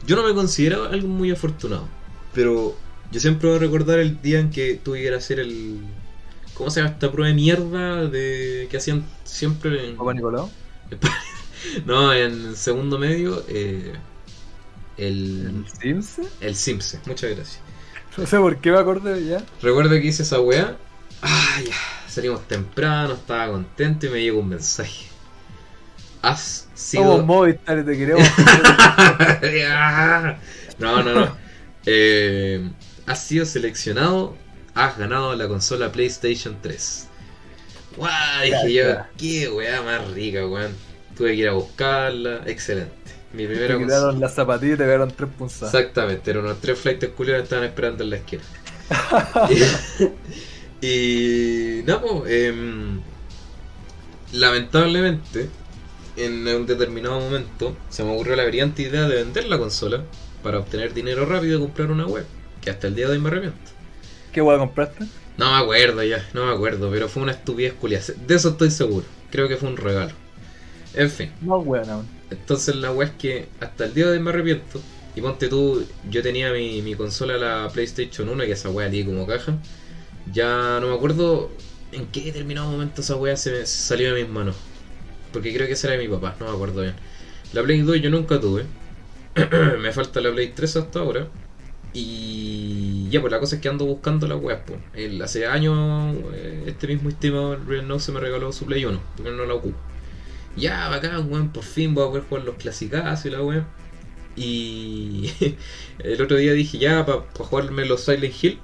[0.07, 1.89] yo no me consideraba algo muy afortunado,
[2.33, 2.77] pero
[3.11, 5.81] yo siempre voy a recordar el día en que tuve que ir a hacer el...
[6.55, 9.97] ¿Cómo se llama esta prueba de mierda de que hacían siempre en...
[9.97, 10.51] Papá Nicolau.
[11.85, 13.95] No, en segundo medio, eh,
[14.97, 16.21] el, ¿El Sims?
[16.41, 17.01] el Simse.
[17.07, 17.61] Muchas gracias.
[18.17, 19.45] No sé por qué me acordé ya.
[19.61, 20.77] Recuerdo que hice esa weá.
[21.23, 21.75] Ah, ya.
[22.09, 25.07] Salimos temprano, estaba contento y me llegó un mensaje.
[26.23, 27.05] Has sido...
[27.05, 28.23] Somos Movistar te queremos.
[30.79, 31.37] no, no, no.
[31.85, 32.71] Eh,
[33.07, 34.37] has sido seleccionado,
[34.75, 37.09] has ganado la consola PlayStation 3.
[37.97, 38.85] Guau, dije yo,
[39.17, 40.75] qué weá más rica, weón.
[41.17, 42.93] Tuve que ir a buscarla, excelente.
[43.33, 44.19] Mi primera te consola.
[44.19, 45.75] las zapatillas y te pegaron tres punzadas.
[45.75, 48.43] Exactamente, eran unos tres flights culiados que estaban esperando en la esquina.
[50.81, 53.01] y, y no, pues, em,
[54.33, 55.49] lamentablemente,
[56.17, 60.05] en un determinado momento, se me ocurrió la brillante idea de vender la consola
[60.43, 62.27] para obtener dinero rápido y comprar una web,
[62.67, 63.71] que hasta el día de hoy me arrepiento.
[64.33, 65.07] ¿Qué weá compraste?
[65.39, 68.05] No me acuerdo ya, no me acuerdo, pero fue una estupidez culiada.
[68.27, 69.07] De eso estoy seguro.
[69.31, 70.11] Creo que fue un regalo.
[70.93, 71.31] En fin.
[71.43, 72.09] No, aún.
[72.29, 74.81] Entonces la weá es que hasta el día de hoy me arrepiento.
[75.15, 79.13] Y ponte tú, yo tenía mi, mi consola, la PlayStation 1, que esa weá tiene
[79.13, 79.57] como caja.
[80.33, 81.53] Ya no me acuerdo
[81.93, 84.57] en qué determinado momento esa weá se me salió de mis manos.
[85.33, 86.97] Porque creo que esa era de mi papá, no me acuerdo bien.
[87.53, 88.65] La Play 2 yo nunca tuve.
[89.81, 91.29] me falta la Play 3 hasta ahora.
[91.99, 94.63] Y ya, pues la cosa es que ando buscando la weá.
[94.67, 94.79] Pues.
[94.95, 99.01] El- hace años, eh, este mismo estimado Real No se me regaló su Play 1,
[99.17, 99.79] porque no la ocupo.
[100.57, 103.67] Ya, bacán, weón, por fin voy a poder jugar los clásicas y la weá.
[104.37, 105.33] Y
[106.01, 108.59] el otro día dije, ya, para jugarme los Silent Hill,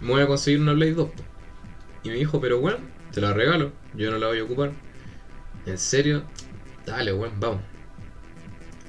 [0.00, 1.08] me voy a conseguir una Play 2.
[1.10, 1.22] po.
[2.02, 2.78] Y me dijo, pero weón,
[3.12, 4.72] te la regalo, yo no la voy a ocupar.
[5.66, 6.24] ¿En serio?
[6.86, 7.60] Dale, weón, vamos.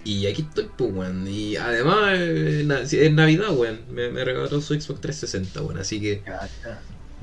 [0.05, 1.27] Y aquí estoy, pues, weón.
[1.27, 3.79] Y además, eh, na- es Navidad, weón.
[3.91, 5.79] Me, me regaló su Xbox 360, weón.
[5.79, 6.21] Así que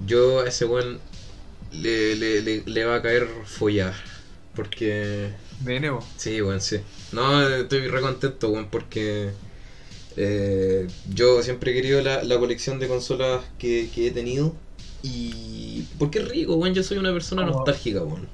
[0.06, 0.98] yo a ese weón
[1.72, 3.94] le, le, le, le va a caer follar.
[4.54, 5.30] Porque
[5.64, 6.04] Mínimo.
[6.16, 6.78] Sí, weón, sí.
[7.12, 9.30] No, estoy re contento, weón, porque
[10.16, 14.54] eh, yo siempre he querido la, la colección de consolas que, que he tenido.
[15.04, 15.86] Y.
[15.98, 16.74] Porque es rico, weón.
[16.74, 18.28] Yo soy una persona Como- nostálgica, weón.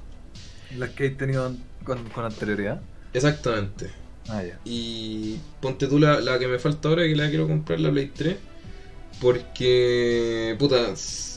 [0.77, 2.81] Las que he tenido con, con anterioridad.
[3.15, 3.91] Exactamente.
[4.29, 4.43] Ah.
[4.65, 8.11] Y ponte tú la, la que me falta ahora, que la quiero comprar, la Play
[8.15, 8.37] 3.
[9.21, 10.91] Porque, puta,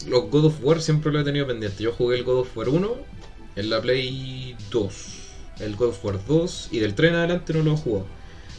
[0.08, 1.84] los God of War siempre lo he tenido pendiente.
[1.84, 2.95] Yo jugué el God of War 1
[3.56, 4.93] en la Play 2,
[5.60, 8.06] el God of War 2 y del 3 en adelante no lo he jugado.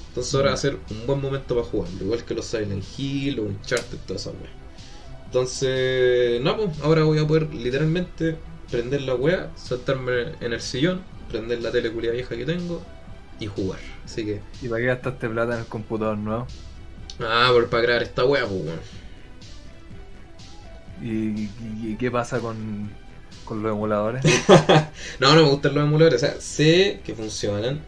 [0.09, 3.39] Entonces ahora va a ser un buen momento para jugarlo, igual que los Silent Hill
[3.39, 4.51] o Uncharted, toda esa wea.
[5.27, 8.37] Entonces, no, pues ahora voy a poder literalmente
[8.71, 12.83] prender la wea, saltarme en el sillón, prender la tele culia vieja que tengo
[13.43, 13.81] y jugar.
[14.05, 16.47] Así que ¿Y para qué gastaste plata en el computador nuevo?
[17.21, 18.81] Ah, por para crear esta wea, pues weón.
[21.03, 22.91] ¿Y, qué pasa con,
[23.45, 24.25] con los emuladores?
[25.21, 27.81] no, no me gustan los emuladores, o sea, sé que funcionan.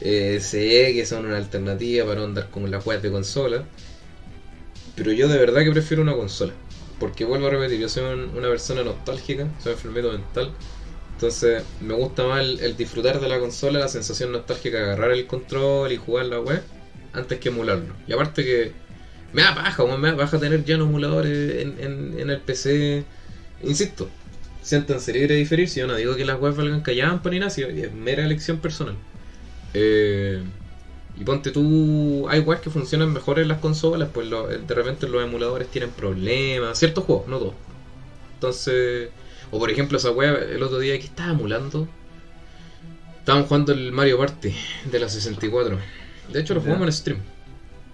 [0.00, 3.64] Eh, sé que son una alternativa para andar con las weas de consola.
[4.96, 6.52] Pero yo de verdad que prefiero una consola.
[6.98, 10.52] Porque vuelvo a repetir, yo soy un- una persona nostálgica, soy enfermero mental.
[11.20, 15.26] Entonces me gusta más el, disfrutar de la consola, la sensación nostálgica de agarrar el
[15.26, 16.62] control y jugar la web
[17.12, 17.94] antes que emularlo.
[18.06, 18.72] Y aparte que
[19.32, 23.04] me da paja, me da paja tener ya los emuladores en, en- en el PC.
[23.62, 24.08] Insisto,
[24.62, 25.68] siéntanse libres de diferir.
[25.68, 26.82] Si yo no digo que las webs valgan
[27.30, 28.96] ni nada, si es mera elección personal.
[29.74, 30.42] Eh,
[31.16, 35.22] y ponte tú, hay webs que funcionan mejor en las consolas, pues de repente los
[35.24, 37.54] emuladores tienen problemas, ciertos juegos, no todos.
[38.34, 39.10] Entonces,
[39.50, 41.88] o por ejemplo esa web el otro día que estaba emulando,
[43.18, 44.54] estaban jugando el Mario Party
[44.90, 45.78] de la 64.
[46.32, 47.18] De hecho lo jugamos en stream.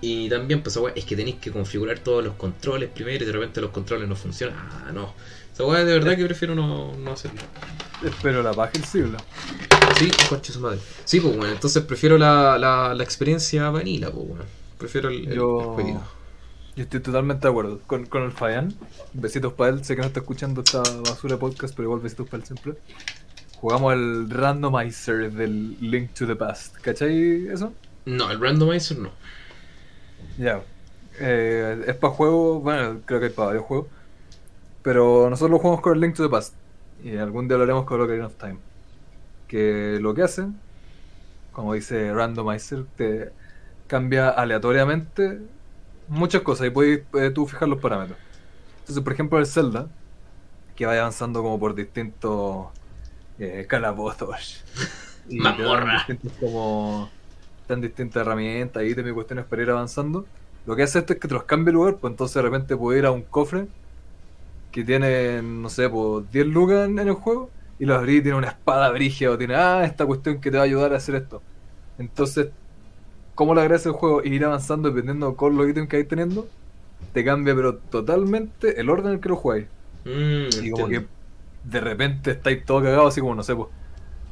[0.00, 3.26] Y también, pues esa wea, es que tenéis que configurar todos los controles primero y
[3.26, 4.54] de repente los controles no funcionan.
[4.58, 5.14] Ah, no.
[5.52, 7.40] Esa wea de verdad que prefiero no, no hacerlo.
[8.22, 9.16] Pero la paja el siglo.
[9.98, 10.78] Sí, concha su madre.
[11.06, 14.44] Sí, pues bueno, entonces prefiero la, la, la experiencia vanilla, pues bueno.
[14.78, 16.02] Prefiero el, el, Yo- el jueguito.
[16.76, 18.74] Yo estoy totalmente de acuerdo con, con el Fayan.
[19.14, 19.82] Besitos para él.
[19.82, 22.74] Sé que no está escuchando esta basura de podcast, pero igual besitos para él siempre.
[23.58, 26.76] Jugamos el randomizer del Link to the Past.
[26.82, 27.72] ¿Cachai eso?
[28.04, 29.10] No, el randomizer no.
[30.36, 30.60] Ya.
[31.18, 33.86] Eh, es para juegos, bueno, creo que hay para varios juegos.
[34.82, 36.52] Pero nosotros lo jugamos con el Link to the Past.
[37.02, 38.58] Y algún día lo haremos con Ocarina of Time.
[39.48, 40.44] Que lo que hace,
[41.52, 43.32] como dice Randomizer, te
[43.86, 45.40] cambia aleatoriamente
[46.08, 48.18] muchas cosas y puedes eh, tú fijar los parámetros.
[48.80, 49.88] Entonces, por ejemplo, el Zelda,
[50.76, 52.68] que vaya avanzando como por distintos
[53.38, 54.64] eh, calabozos.
[55.28, 57.10] Y distintos como
[57.66, 60.28] tan distintas herramientas, ítems y cuestiones para ir avanzando.
[60.66, 62.76] Lo que hace esto es que te los cambia el lugar, pues entonces de repente
[62.76, 63.68] puedo ir a un cofre
[64.70, 68.22] que tiene, no sé, pues 10 lucas en, en el juego y lo abrí y
[68.22, 70.96] tiene una espada brigia o tiene, ah, esta cuestión que te va a ayudar a
[70.98, 71.44] hacer esto.
[71.98, 72.48] Entonces,
[73.36, 74.24] ¿cómo le agradece el juego?
[74.24, 76.54] Ir avanzando dependiendo con los ítems que vais teniendo,
[77.12, 79.70] te cambia pero totalmente el orden en el que lo jugáis.
[80.04, 81.10] Mm, Y como que
[81.62, 83.70] de repente estáis todo cagados, así como, no sé, pues.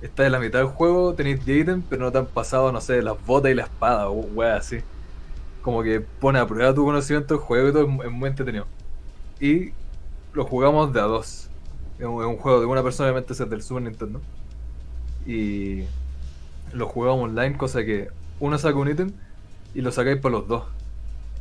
[0.00, 2.80] Estáis en la mitad del juego, tenéis 10 ítems, pero no te han pasado, no
[2.82, 4.84] sé, las botas y la espada, o wea así.
[5.60, 8.28] Como que pone a prueba tu conocimiento del juego y todo, es mu- es muy
[8.30, 8.72] entretenido.
[9.38, 9.78] Y
[10.32, 11.52] lo jugamos de a dos.
[11.98, 14.26] Es un, es un juego de una persona, obviamente es el del Super Nintendo.
[15.24, 15.90] Y
[16.70, 18.08] lo jugamos online, cosa que
[18.44, 19.12] uno saca un ítem
[19.74, 20.64] y lo sacáis por los dos.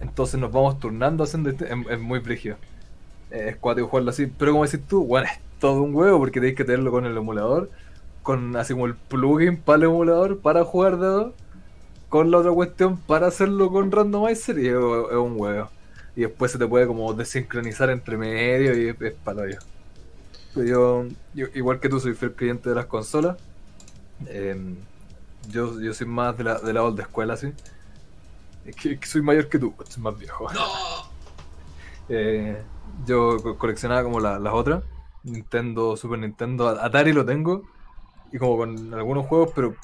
[0.02, 2.58] Entonces nos vamos turnando haciendo es, es muy brígido.
[3.32, 6.40] Eh, Es cuático jugarlo así, pero como decís tú, bueno, es todo un huevo porque
[6.40, 7.70] tenéis que tenerlo con el emulador,
[8.22, 11.34] con así como el plugin para el emulador para jugar de dos,
[12.10, 15.70] con la otra cuestión para hacerlo con randomizer y es, un huevo.
[16.16, 18.96] Y después se te puede como desincronizar entre medio y es.
[20.54, 23.38] Pero yo, yo, igual que tú, soy fiel cliente de las consolas.
[24.28, 24.76] Em,
[25.50, 27.54] yo, yo soy más de la, de la old escuela, así.
[28.66, 30.48] Es que, que soy mayor que tú, soy más viejo.
[32.10, 32.62] Eh,
[33.06, 34.84] yo co- coleccionaba como la- las otras.
[35.24, 37.64] Nintendo, Super Nintendo, Atari lo tengo.
[38.32, 39.76] Y como con algunos juegos, pero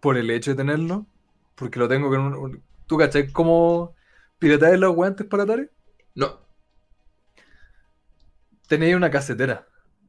[0.00, 1.06] por el hecho de tenerlo.
[1.56, 2.62] Porque lo tengo con un...
[2.86, 3.94] ¿Tú cachai cómo
[4.38, 5.68] piratear los guantes para Atari?
[6.14, 6.38] No.
[8.68, 9.66] Tenía una casetera.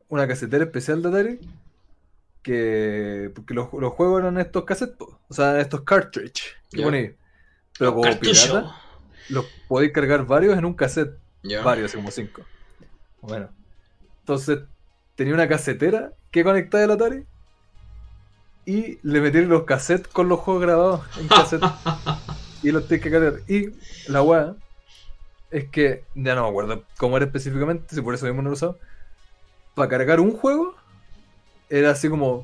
[0.10, 1.40] Una casetera especial de Atari.
[2.46, 3.32] Que.
[3.34, 6.56] Porque los, los juegos eran estos cassettes, o sea, estos cartridge.
[6.70, 6.84] que Ya.
[6.86, 7.14] ponéis.
[7.80, 8.48] Pero como Cartucho.
[8.48, 8.76] pirata,
[9.30, 11.18] los podéis cargar varios en un cassette.
[11.42, 11.64] Ya.
[11.64, 12.44] Varios, así como cinco.
[13.22, 13.50] Bueno.
[14.20, 14.60] Entonces,
[15.16, 17.26] tenía una casetera que conectaba el Atari.
[18.68, 21.64] Y le metí los cassettes con los juegos grabados en cassette.
[22.64, 23.34] y los tenés que cargar.
[23.48, 23.72] Y
[24.08, 24.56] la weá
[25.50, 28.54] es que, ya no me acuerdo cómo era específicamente, si por eso mismo no lo
[28.54, 28.76] usaba.
[29.74, 30.76] Para cargar un juego,
[31.70, 32.44] era así como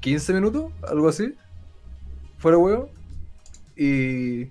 [0.00, 1.34] 15 minutos, algo así.
[2.38, 2.90] Fuera huevo.
[3.76, 4.48] Y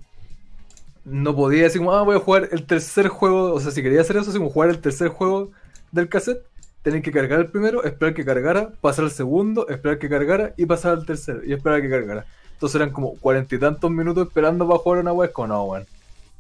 [1.06, 3.54] no podía decir como, ah, voy a jugar el tercer juego.
[3.54, 5.52] O sea, si quería hacer eso, así como jugar el tercer juego
[5.92, 6.46] del cassette,
[6.82, 10.66] tenía que cargar el primero, esperar que cargara, pasar al segundo, esperar que cargara y
[10.66, 12.26] pasar al tercero y esperar que cargara.
[12.54, 15.32] Entonces eran como cuarenta y tantos minutos esperando para jugar una web.
[15.32, 15.86] Como, no, weón.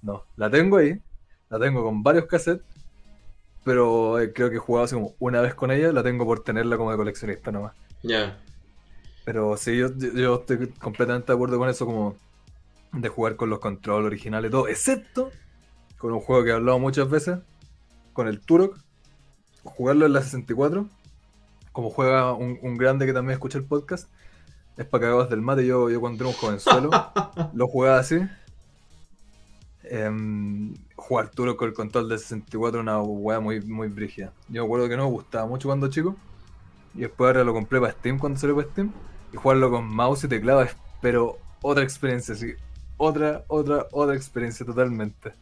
[0.01, 0.99] No, la tengo ahí,
[1.49, 2.65] la tengo con varios cassettes,
[3.63, 6.43] pero eh, creo que he jugado así como una vez con ella, la tengo por
[6.43, 7.73] tenerla como de coleccionista nomás.
[8.01, 8.37] Ya.
[9.25, 12.15] Pero sí, yo, yo- estoy completamente de acuerdo con eso, como
[12.91, 15.31] de jugar con los controles originales todo, excepto
[15.97, 17.39] con un juego que he hablado muchas veces,
[18.11, 18.77] con el Turok,
[19.63, 20.87] jugarlo en la 64,
[21.71, 24.09] como juega un, un grande que también escucha el podcast,
[24.77, 26.89] es para cagados del mate, yo, yo cuando era un jovenzuelo,
[27.53, 28.19] lo jugaba así.
[29.83, 34.33] Em, jugar Turok con el control del 64 una weá muy, muy brígida.
[34.47, 36.17] Yo me acuerdo que no me gustaba mucho cuando chico.
[36.93, 38.93] Y después ahora lo compré para Steam cuando salió para Steam.
[39.33, 42.53] Y jugarlo con mouse y teclado es pero otra experiencia, sí.
[42.97, 45.33] Otra, otra, otra experiencia totalmente.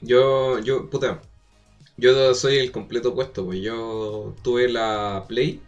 [0.00, 1.22] Yo, yo, puta,
[1.96, 5.62] yo soy el completo opuesto, pues yo tuve la Play,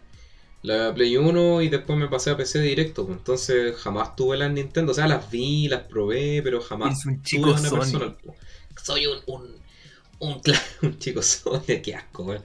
[0.63, 4.51] la Play 1 y después me pasé a PC directo, pues entonces jamás tuve las
[4.51, 7.71] Nintendo, o sea, las vi, las probé, pero jamás Es un chico tuve una Sony.
[7.71, 8.17] personal.
[8.23, 8.37] pues.
[8.83, 9.61] Soy un, un,
[10.19, 10.41] un,
[10.83, 12.35] un chico Sony, qué asco.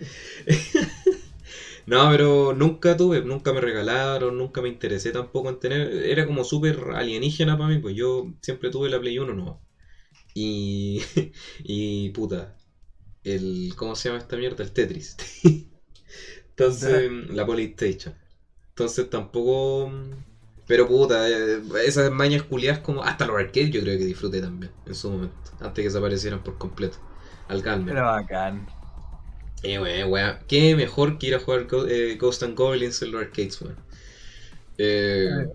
[1.87, 6.45] No, pero nunca tuve, nunca me regalaron, nunca me interesé tampoco en tener, era como
[6.45, 9.61] súper alienígena para mí, pues yo siempre tuve la Play 1 no.
[10.35, 11.03] Y,
[11.65, 12.57] y puta,
[13.25, 14.65] el, ¿cómo se llama esta mierda?
[14.65, 15.17] El Tetris.
[16.51, 18.15] Entonces, la PlayStation.
[18.71, 19.91] Entonces tampoco,
[20.67, 24.73] pero puta, eh, esas mañas culiadas como, hasta los arcades yo creo que disfruté también
[24.87, 26.99] en su momento, antes que desaparecieran por completo.
[27.49, 27.93] Al calme.
[27.93, 28.67] Era bacán.
[29.63, 30.39] Eh, weón, weón.
[30.49, 33.77] Qué mejor que ir a jugar Go- eh, Ghost and Goblins en los arcades, weón.
[34.79, 35.47] Eh,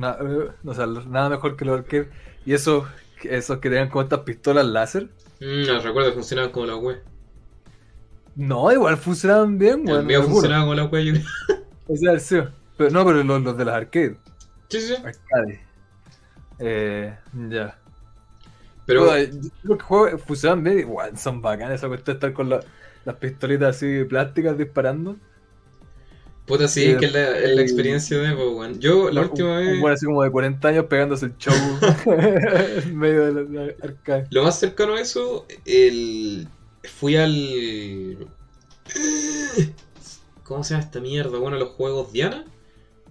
[0.00, 2.08] eh, o sea, nada mejor que los arcades.
[2.44, 2.86] Y esos,
[3.22, 5.08] esos que tenían como estas pistolas láser.
[5.40, 7.02] mm, no recuerdo que funcionaban como la web.
[8.36, 10.06] No, igual funcionaban bien, El weón.
[10.06, 10.30] mío seguro.
[10.30, 11.24] funcionaba como la web, yo creo.
[11.86, 12.36] O sea, sí.
[12.78, 14.16] Pero no, pero los, los de las arcades.
[14.70, 14.94] Sí, sí.
[14.94, 15.60] Arcade.
[16.60, 17.14] Eh,
[17.50, 17.78] ya.
[18.86, 19.30] Pero, yo
[19.62, 20.78] creo que juegos funcionan bien.
[20.78, 22.60] Igual son bacanas esa cuestión de estar con la-
[23.04, 25.16] las pistolitas así plásticas disparando.
[26.46, 28.78] puta, sí, que es la, eh, experiencia de, weón.
[28.80, 31.52] Yo, la Un- última vez, weón así como de 40 años pegándose el show
[32.06, 34.26] en medio de la, la arcade.
[34.30, 36.48] lo más cercano a eso, el.
[36.84, 38.28] Fui al.
[40.44, 41.38] ¿Cómo se llama esta mierda?
[41.38, 42.44] Bueno, los juegos Diana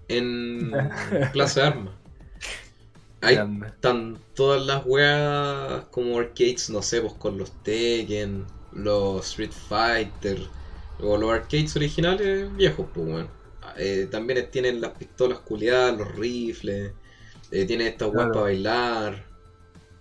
[0.08, 0.94] en
[1.32, 1.96] Plaza de Armas.
[3.22, 3.68] Ahí Grande.
[3.68, 10.52] están todas las weas como arcades, no sé, pues con los Tekken, los Street Fighter,
[11.00, 13.34] o los arcades originales viejos, pues weón.
[13.78, 16.96] Eh, también tienen las pistolas culiadas, los rifles,
[17.52, 18.32] eh, tienen estas weas Claro.
[18.32, 19.26] para bailar.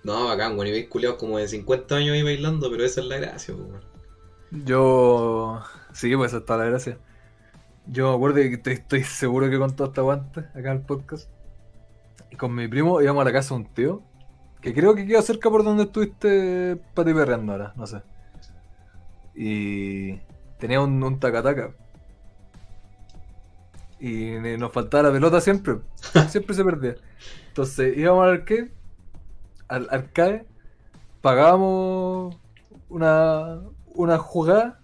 [0.05, 3.07] No, bacán, weón, y veis culiados como de 50 años ahí bailando, pero esa es
[3.09, 3.85] la gracia, pues.
[4.51, 5.61] Yo.
[5.93, 7.01] Sí, pues esa está la gracia.
[7.89, 11.31] Yo me acuerdo que estoy, estoy seguro que contó esta guante acá en el podcast.
[12.31, 14.03] Y con mi primo íbamos a la casa de un tío.
[14.61, 18.03] Que creo que queda cerca por donde estuviste pati perreando ahora, no sé.
[19.35, 20.19] Y
[20.59, 21.75] tenía un, un tacataca.
[24.01, 25.77] Y nos faltaba la pelota siempre.
[26.29, 26.97] Siempre se perdía.
[27.49, 28.73] Entonces íbamos al arcade.
[29.69, 30.47] Al arcade.
[31.23, 32.37] Pagábamos
[32.89, 33.61] una,
[33.95, 34.81] una jugada.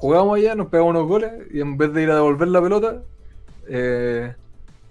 [0.00, 1.30] Jugábamos allá, nos pegamos unos goles.
[1.52, 3.02] Y en vez de ir a devolver la pelota,
[3.68, 4.34] eh,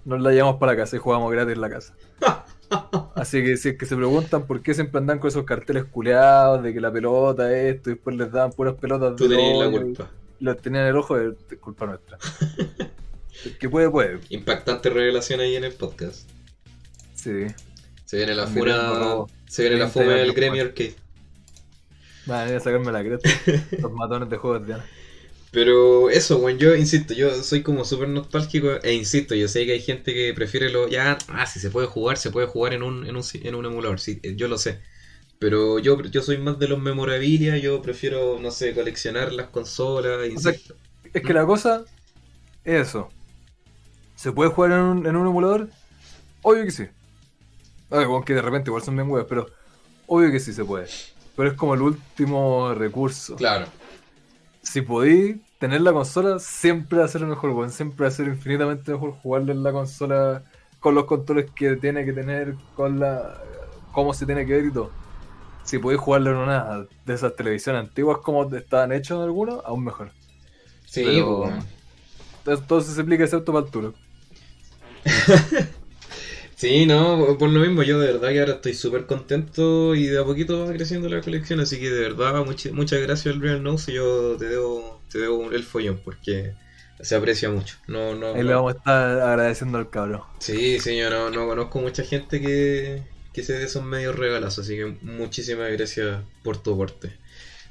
[0.04, 1.94] nos la llevamos para casa y jugamos gratis en la casa.
[3.16, 6.62] Así que si es que se preguntan por qué siempre andan con esos carteles culeados
[6.62, 9.70] de que la pelota esto y después les daban puras pelotas Tú de tenías la
[9.72, 10.10] culpa.
[10.38, 12.16] los tenían en el ojo, es culpa nuestra.
[13.44, 14.20] El que puede, puede.
[14.28, 16.30] Impactante revelación ahí en el podcast.
[17.14, 17.46] Sí.
[18.04, 19.26] Se viene la funa.
[19.48, 20.94] Se viene la 30 fuma del gremio arcade.
[22.26, 23.28] Van a sacarme la cresta.
[23.80, 24.84] Los matones de juegos de Ana.
[25.52, 29.72] Pero eso, bueno, yo insisto, yo soy como súper nostálgico e insisto, yo sé que
[29.72, 30.88] hay gente que prefiere lo...
[30.88, 33.66] Ya, ah, si se puede jugar, se puede jugar en un, en un, en un
[33.66, 34.80] emulador, sí, eh, yo lo sé.
[35.40, 40.20] Pero yo, yo soy más de los memorabilia, yo prefiero, no sé, coleccionar las consolas,
[40.36, 40.52] O sea.
[41.12, 41.84] Es que la cosa
[42.64, 43.08] es eso.
[44.14, 45.68] ¿Se puede jugar en un, en un emulador?
[46.42, 46.84] Obvio que sí.
[47.90, 49.48] A ver, bueno, que de repente igual son bien huevos, pero
[50.06, 50.86] obvio que sí se puede.
[51.36, 53.34] Pero es como el último recurso.
[53.36, 53.66] Claro,
[54.62, 57.70] Si podí tener la consola, siempre va a ser mejor, weón.
[57.70, 60.42] Siempre va a ser infinitamente mejor jugarle en la consola
[60.80, 63.40] con los controles que tiene que tener, con la
[63.92, 64.90] cómo se tiene que ver y todo.
[65.64, 69.84] Si podéis jugarlo en una de esas televisiones antiguas como estaban hechos en algunos, aún
[69.84, 70.10] mejor.
[70.86, 71.50] sí, Pero-.
[72.46, 73.94] Entonces se explica excepto para Arturo.
[76.60, 80.18] Sí, no, por lo mismo, yo de verdad que ahora estoy súper contento y de
[80.18, 83.62] a poquito va creciendo la colección, así que de verdad much- muchas gracias al Real
[83.62, 86.52] Nose yo te debo, te debo el follón porque
[87.00, 87.76] se aprecia mucho.
[87.88, 90.22] No, no, Ahí no- le vamos a estar agradeciendo al cabrón.
[90.38, 94.64] Sí, sí, yo no, no conozco mucha gente que, que se dé esos medios regalazos,
[94.66, 97.18] así que muchísimas gracias por tu aporte.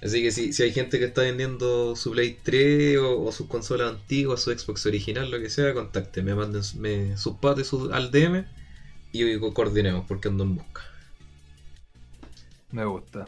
[0.01, 3.47] Así que si, si hay gente que está vendiendo su Play 3 o, o sus
[3.47, 8.11] consolas antiguas, su Xbox original, lo que sea, contáctenme, manden me- sus pates su- al
[8.11, 8.45] DM
[9.11, 10.81] y coordinemos porque ando en busca.
[12.71, 13.25] Me gusta.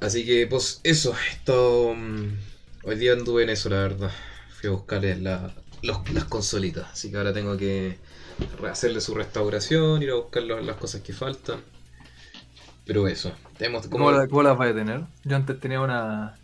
[0.00, 2.26] Así que pues eso, esto mm,
[2.84, 4.10] hoy día anduve en eso la verdad.
[4.60, 7.98] Fui a buscarles la- los- las consolitas, así que ahora tengo que
[8.70, 11.60] hacerle su restauración, ir a buscar lo- las cosas que faltan.
[12.84, 15.04] Pero eso, tenemos ¿Cómo, la- cómo las vas a tener?
[15.24, 16.38] Yo antes tenía una.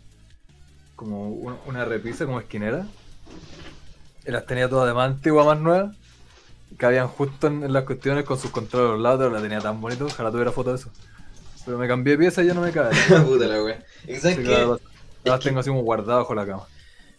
[0.95, 2.87] como una, una repisa como esquinera.
[4.25, 5.91] Y las tenía todas de más antigua, más nueva.
[6.77, 9.81] Cabían justo en, en las cuestiones con sus controles a los lados, la tenía tan
[9.81, 10.91] bonito, ojalá tuviera foto de eso.
[11.65, 12.95] Pero me cambié de pieza y ya no me cabe.
[13.25, 13.83] Puta la wea.
[15.25, 16.67] Ahora las que- tengo así como guardado bajo la cama.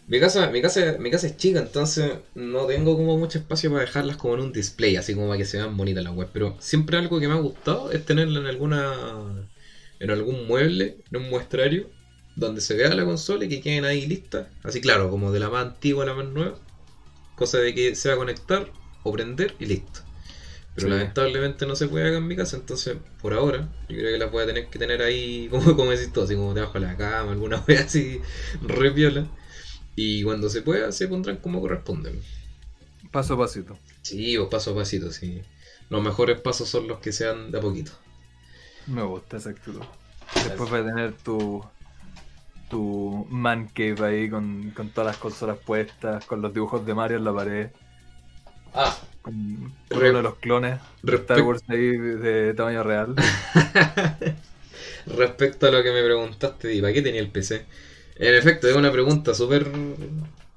[0.07, 3.81] Mi casa, mi casa, mi casa es chica, entonces no tengo como mucho espacio para
[3.81, 6.29] dejarlas como en un display, así como para que se vean bonitas las web.
[6.31, 9.49] Pero siempre algo que me ha gustado es tenerla en alguna,
[9.99, 11.89] en algún mueble, en un muestrario,
[12.35, 14.47] donde se vea la consola y que queden ahí listas.
[14.63, 16.59] Así claro, como de la más antigua a la más nueva.
[17.35, 18.71] Cosa de que se va a conectar
[19.05, 20.01] o prender y listo.
[20.75, 20.93] Pero Sí.
[20.93, 24.31] lamentablemente no se puede acá en mi casa, entonces por ahora yo creo que las
[24.31, 26.97] voy a tener que tener ahí, como, como decís tú, así como debajo de la
[26.97, 28.19] cama, alguna wea así
[28.61, 29.25] re piola.
[29.95, 32.21] Y cuando se pueda se pondrán como corresponden.
[33.11, 33.77] Paso a pasito.
[34.01, 35.41] Sí, pues paso a pasito, sí.
[35.89, 37.91] Los mejores pasos son los que sean de a poquito.
[38.87, 39.81] Me gusta esa actitud.
[40.43, 41.63] Después vas a tener tu
[42.69, 47.17] tu man cave ahí con, con todas las consolas puestas, con los dibujos de Mario
[47.17, 47.69] en la pared,
[48.75, 53.15] Ah, con, uno de los clones de Star respecto, Wars ahí de, de tamaño real.
[55.07, 57.65] respecto a lo que me preguntaste, ¿y para qué tenía el PC?
[58.17, 59.71] En efecto, es una pregunta súper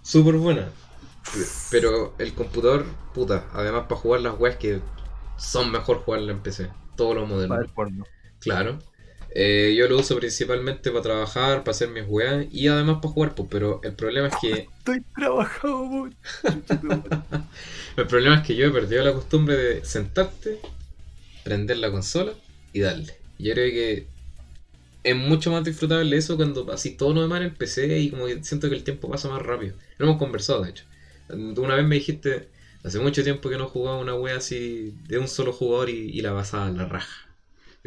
[0.02, 0.68] súper buena.
[1.70, 4.80] Pero el computador, puta, además para jugar las weas que
[5.36, 6.70] son mejor jugarla en PC.
[6.96, 7.48] Todos los modelos.
[7.48, 8.04] Para el porno.
[8.40, 8.78] Claro.
[9.34, 13.34] Eh, yo lo uso principalmente para trabajar, para hacer mis weas y además para jugar,
[13.34, 16.16] pues, pero el problema es que Estoy trabajando mucho.
[17.96, 20.58] el problema es que yo he perdido la costumbre de sentarte,
[21.44, 22.32] prender la consola
[22.72, 23.14] y darle.
[23.38, 24.06] Yo creo que
[25.04, 28.26] es mucho más disfrutable eso cuando así todo lo demás en el PC y como
[28.26, 29.76] que siento que el tiempo pasa más rápido.
[29.98, 30.84] Lo hemos conversado, de hecho.
[31.30, 32.48] Una vez me dijiste,
[32.84, 36.20] hace mucho tiempo que no jugaba una wea así de un solo jugador y, y
[36.22, 37.27] la pasaba a la raja.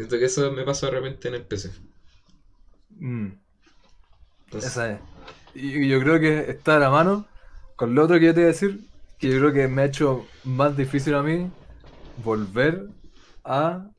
[0.02, 1.72] Siento que eso me pasa de repente en el PC.
[3.02, 3.42] Mm,
[4.46, 5.02] Entonces, esa es.
[5.54, 7.30] Y yo creo que está a la mano
[7.76, 8.82] con lo otro que yo te iba a decir,
[9.18, 11.52] que yo creo que me ha hecho más difícil a mí
[12.16, 12.90] volver
[13.44, 13.92] a,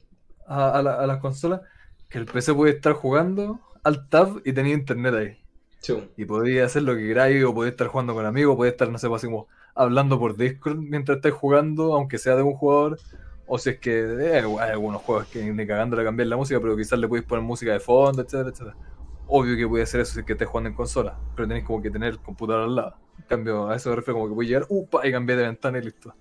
[0.46, 1.62] a, a la- a las consolas,
[2.08, 5.38] que el PC puede estar jugando al tab y tenía internet ahí.
[6.16, 8.98] Y podía hacer lo que queráis, o podía estar jugando con amigos, podía estar, no
[8.98, 13.02] sé, pues, así como hablando por Discord mientras estáis jugando, aunque sea de un jugador.
[13.46, 16.60] O si es que eh, hay algunos juegos que ni cagando le cambiar la música,
[16.60, 18.76] pero quizás le podéis poner música de fondo, etcétera, etcétera.
[19.26, 21.82] Obvio que puede hacer eso si es que estés jugando en consola, pero tenéis como
[21.82, 22.96] que tener el computador al lado.
[23.18, 25.44] En cambio, a eso me refiero como que voy a llegar, upa, y cambiar de
[25.46, 26.14] ventana y listo.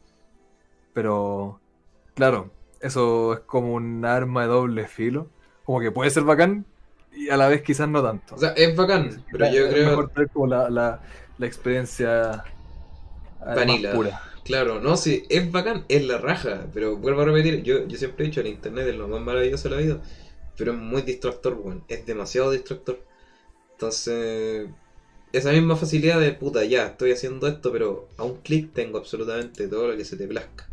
[0.93, 1.61] Pero,
[2.13, 5.29] claro, eso es como un arma de doble filo.
[5.63, 6.65] Como que puede ser bacán
[7.11, 8.35] y a la vez quizás no tanto.
[8.35, 9.89] O sea, es bacán, pero yo Es creo...
[9.89, 11.01] mejor tener como la, la,
[11.37, 12.43] la experiencia
[13.45, 13.91] eh, más Vanilla.
[13.91, 14.21] pura.
[14.43, 18.25] Claro, no, sí, es bacán, es la raja, pero vuelvo a repetir, yo, yo siempre
[18.25, 20.01] he dicho, el internet es lo más maravilloso de la vida,
[20.57, 22.99] pero es muy distractor, weón, es demasiado distractor.
[23.73, 24.67] Entonces,
[25.31, 29.67] esa misma facilidad de puta, ya, estoy haciendo esto, pero a un clic tengo absolutamente
[29.67, 30.67] todo lo que se te plazca.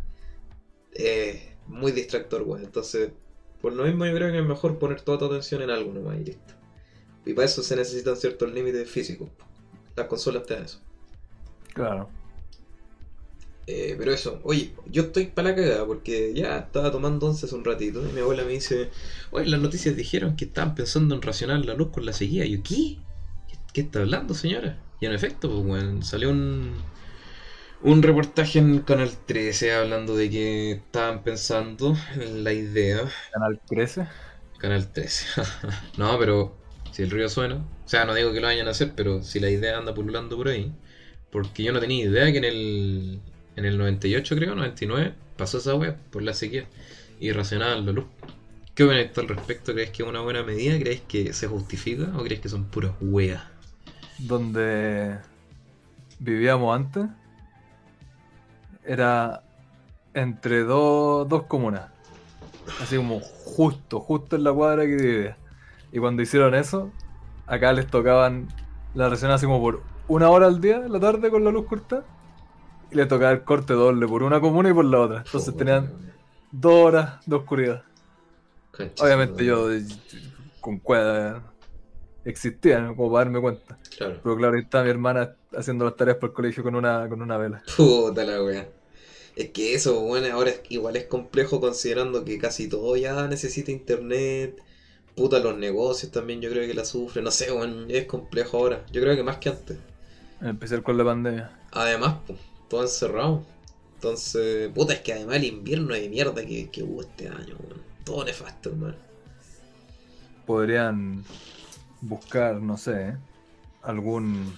[0.91, 3.11] Es muy distractor, weón, entonces,
[3.61, 6.19] por lo mismo yo creo que es mejor poner toda tu atención en algo nomás
[6.19, 6.53] y listo.
[7.25, 9.29] Y para eso se necesitan ciertos límites físicos.
[9.95, 10.81] Las consolas te dan eso.
[11.73, 12.09] Claro.
[13.71, 17.53] Eh, pero eso, oye, yo estoy para la cagada porque ya estaba tomando once hace
[17.53, 18.89] un ratito y mi abuela me dice,
[19.29, 22.45] oye, las noticias dijeron que estaban pensando en racionar la luz con la sequía.
[22.45, 22.97] Y yo, ¿qué?
[23.71, 24.79] ¿Qué, está hablando, señora?
[24.99, 26.73] Y en efecto, pues, bueno, salió un,
[27.83, 33.07] un reportaje en Canal 13 hablando de que estaban pensando en la idea.
[33.31, 34.07] Canal crece.
[34.57, 35.41] Canal 13.
[35.97, 36.57] no, pero
[36.91, 39.39] si el río suena, o sea, no digo que lo vayan a hacer, pero si
[39.39, 40.73] la idea anda pululando por ahí,
[41.29, 43.21] porque yo no tenía idea que en el,
[43.59, 46.65] en el 98, creo, 99, pasó esa web por la sequía
[47.19, 48.05] y racionaban la luz.
[48.73, 49.73] ¿Qué opinas tú al respecto?
[49.73, 50.79] ¿Crees que es una buena medida?
[50.79, 53.43] ¿Crees que se justifica o crees que son puras weas?
[54.17, 55.17] Donde
[56.19, 57.05] vivíamos antes
[58.85, 59.43] era
[60.13, 61.89] entre dos, dos comunas.
[62.81, 65.37] Así como justo, justo en la cuadra que vivía.
[65.91, 66.91] Y cuando hicieron eso,
[67.45, 68.47] acá les tocaban
[68.93, 72.03] la ración así como por una hora al día, la tarde con la luz corta.
[72.91, 75.17] Y les tocaba el corte doble por una comuna y por la otra.
[75.25, 75.91] Entonces tenían
[76.51, 77.83] dos horas de oscuridad.
[79.01, 79.83] Obviamente yo eh,
[80.61, 81.43] con cueva
[82.25, 82.95] existía, ¿no?
[82.95, 83.77] como para darme cuenta.
[83.97, 84.19] Claro.
[84.23, 87.21] Pero claro, ahí está mi hermana haciendo las tareas por el colegio con una, con
[87.21, 87.61] una vela.
[87.75, 88.67] Puta la wea.
[89.35, 93.71] Es que eso, bueno, ahora es- igual es complejo considerando que casi todo ya necesita
[93.71, 94.61] internet.
[95.15, 97.25] Puta, los negocios también yo creo que la sufren.
[97.25, 98.85] No sé, bueno, es complejo ahora.
[98.91, 99.77] Yo creo que más que antes.
[100.41, 101.51] En especial con la pandemia.
[101.71, 102.39] Además, pues,
[102.69, 103.43] todo encerrado.
[103.95, 107.81] Entonces, puta, es que además el invierno de mierda que, que hubo este año, weón.
[108.05, 108.95] Todo nefasto, hermano.
[110.45, 111.23] Podrían
[112.01, 113.17] buscar, no sé, ¿eh?
[113.83, 114.57] algún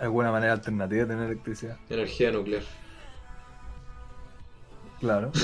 [0.00, 1.76] alguna manera alternativa de tener electricidad.
[1.88, 2.62] Energía nuclear.
[4.98, 5.30] Claro.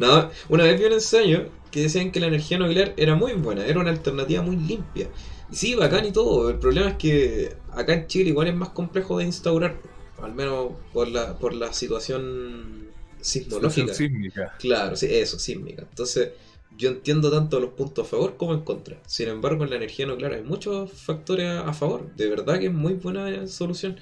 [0.00, 3.64] No, una vez vi un ensayo que decían que la energía nuclear era muy buena,
[3.64, 5.08] era una alternativa muy limpia.
[5.48, 6.50] Y sí, bacán y todo.
[6.50, 9.76] El problema es que acá en Chile igual es más complejo de instaurar,
[10.22, 12.88] al menos por la, por la situación
[13.20, 13.94] sismológica.
[13.94, 14.54] sísmica.
[14.58, 15.82] Claro, sí, eso, sísmica.
[15.82, 16.30] Entonces,
[16.76, 19.00] yo entiendo tanto los puntos a favor como en contra.
[19.06, 22.14] Sin embargo, en la energía nuclear hay muchos factores a favor.
[22.16, 23.98] De verdad que es muy buena solución.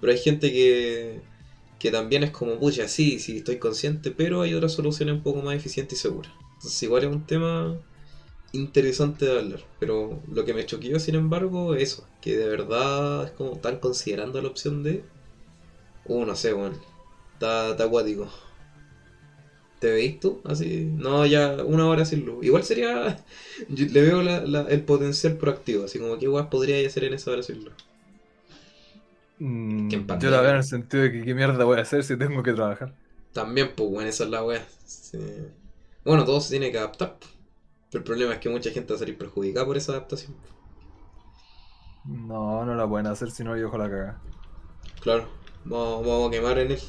[0.00, 1.20] Pero hay gente que,
[1.78, 5.42] que también es como, pucha, sí, sí, estoy consciente, pero hay otras soluciones un poco
[5.42, 6.32] más eficientes y seguras.
[6.54, 7.78] Entonces, igual es un tema
[8.52, 9.60] interesante de hablar.
[9.78, 12.08] Pero lo que me choqueó, sin embargo, es eso.
[12.20, 15.04] Que de verdad es como, están considerando la opción de...
[16.08, 16.76] Uh, no sé, bueno.
[17.34, 18.28] Está, está acuático.
[19.78, 20.40] ¿Te veis tú?
[20.44, 22.44] Así, no, ya una hora sin luz.
[22.44, 23.24] Igual sería.
[23.68, 27.14] yo le veo la- la- el potencial proactivo, así como que igual podría hacer en
[27.14, 27.74] esa hora sin luz.
[29.38, 32.16] Mm, yo la veo en el sentido de que qué mierda voy a hacer si
[32.18, 32.96] tengo que trabajar.
[33.32, 34.66] También, pues, bueno, esa es la wea.
[34.86, 35.18] Sí.
[36.04, 37.18] Bueno, todo se tiene que adaptar.
[37.90, 40.36] Pero el problema es que mucha gente va a salir perjudicada por esa adaptación.
[42.02, 44.24] No, no la pueden hacer si no yo ojo la caga.
[45.00, 45.28] Claro,
[45.68, 46.80] vamos, vamos a quemar en él.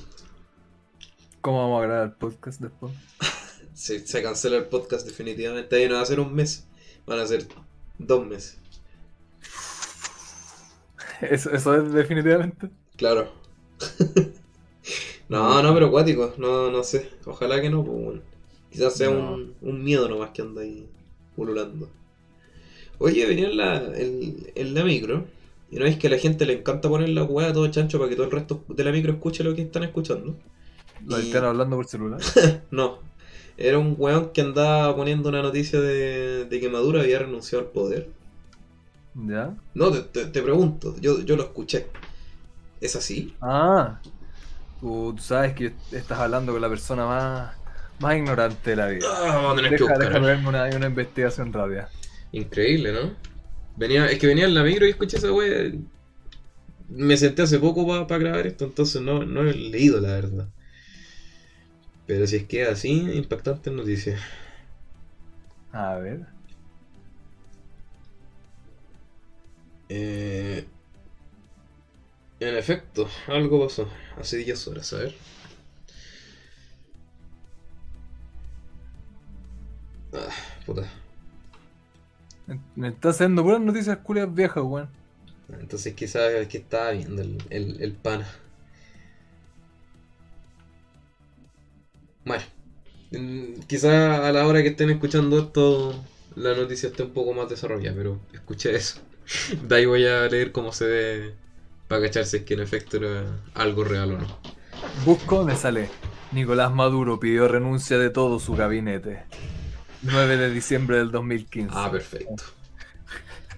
[1.41, 2.93] ¿Cómo vamos a grabar el podcast después?
[3.73, 5.73] Se, se cancela el podcast definitivamente.
[5.77, 6.67] Ahí no va a ser un mes,
[7.05, 7.47] van a ser
[7.97, 8.57] dos meses.
[11.21, 12.69] Eso, eso es definitivamente.
[12.95, 13.31] Claro.
[15.29, 17.09] no, no, pero acuático, no, no sé.
[17.25, 18.21] Ojalá que no, pues bueno.
[18.71, 19.33] Quizás sea No.
[19.33, 20.87] un, un miedo nomás que anda ahí
[21.35, 21.89] pululando.
[22.99, 25.25] Oye, venía en la, en, en la micro.
[25.71, 28.09] Y no es que a la gente le encanta poner la weá todo chancho para
[28.09, 30.35] que todo el resto de la micro escuche lo que están escuchando.
[31.05, 32.19] Lo Y- están hablando por celular.
[32.71, 32.99] No.
[33.57, 37.71] Era un weón que andaba poniendo una noticia de, de que Maduro había renunciado al
[37.71, 38.09] poder.
[39.15, 39.53] ¿Ya?
[39.73, 41.87] No, te, te- te pregunto, yo, yo lo escuché.
[42.79, 43.35] ¿Es así?
[43.41, 43.99] Ah,
[44.79, 47.51] tú, tú sabes que estás hablando con la persona más,
[47.99, 49.05] más ignorante de la vida.
[49.11, 50.21] Ah, vamos a tener que buscar.
[50.21, 51.89] verme una, una investigación rápida.
[52.31, 53.11] Increíble, ¿no?
[53.79, 55.71] Venía, es que venía en la micro y escuché esa wea.
[56.89, 60.49] Me senté hace poco para grabar esto, entonces no, no he leído la verdad.
[62.05, 64.17] Pero si es que así, impactante noticia.
[65.71, 66.25] A ver.
[69.87, 70.65] Eh,
[72.41, 73.87] en efecto, algo pasó.
[74.17, 75.15] Hace 10 horas, a ver.
[80.13, 80.29] Ah,
[80.65, 80.89] puta.
[82.75, 84.89] Me está haciendo puras noticias culias viejas, weón.
[85.59, 88.27] Entonces quizás es que estaba viendo el, el, el pana.
[92.25, 92.43] Bueno,
[93.67, 95.93] quizás a la hora que estén escuchando esto,
[96.35, 99.01] la noticia esté un poco más desarrollada, pero escuché eso.
[99.63, 101.33] De ahí voy a leer cómo se ve
[101.87, 103.23] para cachar si es que en efecto era
[103.53, 104.39] algo real o no.
[104.93, 105.89] Busco, me sale.
[106.31, 109.25] Nicolás Maduro pidió renuncia de todo su gabinete.
[110.01, 111.75] 9 de diciembre del 2015.
[111.77, 112.43] Ah, perfecto.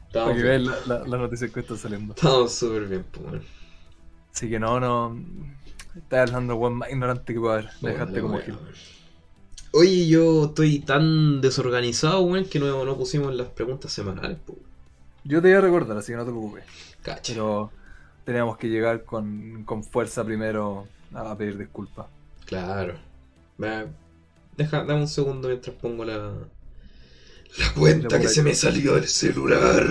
[0.08, 0.48] Estamos que bien.
[0.48, 2.14] vean la, la, la noticia que está saliendo.
[2.14, 3.44] Estamos súper bien, pues.
[4.34, 5.16] Así que no, no.
[5.96, 7.70] Estás hablando, weón, más ignorante que pueda haber.
[7.82, 8.60] Me dejaste Bueno, como gil.
[9.74, 14.60] Oye, yo estoy tan desorganizado, weón, que no, no pusimos las preguntas semanales, pues.
[15.24, 16.66] Yo te voy a recordar, así que no te preocupes.
[17.02, 17.34] Cacha.
[17.34, 17.72] Pero
[18.26, 22.08] teníamos que llegar con, con fuerza primero a pedir disculpas.
[22.46, 23.00] Claro.
[23.58, 23.86] Va,
[24.58, 26.34] Deja, dame un segundo mientras pongo la.
[27.58, 29.86] La cuenta que se me salió del celular.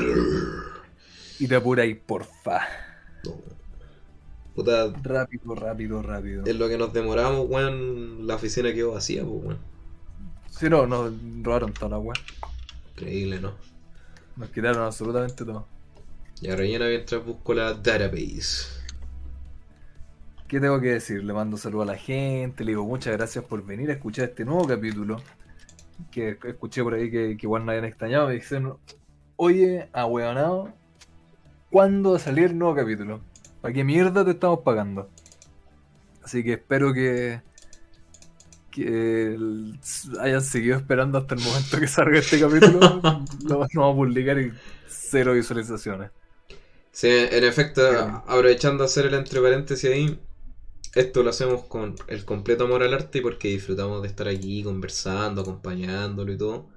[1.38, 2.60] Y te apuráis, porfa.
[3.24, 3.34] No.
[4.54, 6.46] Puta, Rápido, rápido, rápido.
[6.46, 9.58] en lo que nos demoramos, weón, la oficina quedó vacía, pues, weón.
[10.50, 12.14] Si no, nos robaron toda la weá.
[12.92, 13.54] Increíble, ¿no?
[14.36, 15.66] Nos quitaron absolutamente todo.
[16.40, 18.79] Ya rellena mientras busco la database.
[20.50, 21.22] ¿Qué tengo que decir?
[21.22, 24.44] Le mando saludos a la gente, le digo muchas gracias por venir a escuchar este
[24.44, 25.22] nuevo capítulo.
[26.10, 28.28] Que escuché por ahí que, que igual no habían extrañado.
[28.28, 28.72] Me dicen,
[29.36, 30.74] oye, ahueonado,
[31.70, 33.20] ¿cuándo va a salir el nuevo capítulo?
[33.60, 35.10] ¿Para qué mierda te estamos pagando?
[36.24, 37.42] Así que espero que,
[38.70, 39.78] que el-
[40.20, 42.80] hayan seguido esperando hasta el momento que salga este capítulo.
[43.44, 44.52] Lo vamos a publicar y
[44.88, 46.10] cero visualizaciones.
[46.92, 47.82] Sí, en efecto,
[48.26, 50.18] aprovechando de hacer el entre paréntesis ahí,
[50.94, 54.62] esto lo hacemos con el completo amor al arte y porque disfrutamos de estar aquí
[54.62, 56.68] conversando, acompañándolo y todo.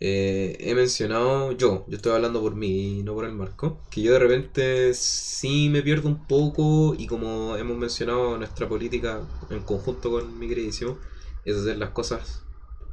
[0.00, 4.02] Eh, he mencionado yo, yo estoy hablando por mí y no por el marco, que
[4.02, 9.62] yo de repente sí me pierdo un poco y como hemos mencionado nuestra política en
[9.62, 10.98] conjunto con mi queridísimo,
[11.44, 12.44] es hacer las cosas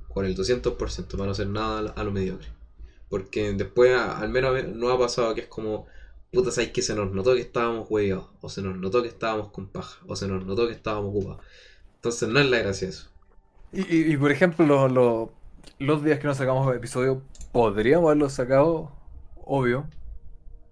[0.07, 2.49] con el 200% para no hacer nada a lo- mediocre.
[3.09, 5.87] Porque después, al menos no ha pasado que es como,
[6.31, 8.29] puta, ¿sabes que se nos notó que estábamos hueveados?
[8.41, 11.45] O se nos notó que estábamos con paja, o se nos notó que estábamos ocupados.
[11.95, 13.09] Entonces no es la gracia eso.
[13.71, 15.29] Y, y, y, por ejemplo, los, los,
[15.79, 17.21] los días que no sacamos episodio,
[17.51, 18.91] podríamos haberlos sacado,
[19.43, 19.87] obvio.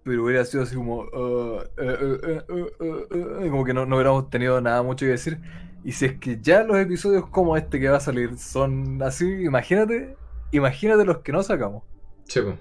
[0.04, 1.02] Pero hubiera sido así como.
[1.02, 2.44] uh, eh, eh,
[2.80, 5.40] eh, como que no, no hubiéramos tenido nada mucho que decir.
[5.84, 9.26] Y si es que ya los episodios como este que va a salir son así,
[9.26, 10.16] imagínate,
[10.52, 11.84] imagínate los que no sacamos.
[12.26, 12.58] Sí, pues.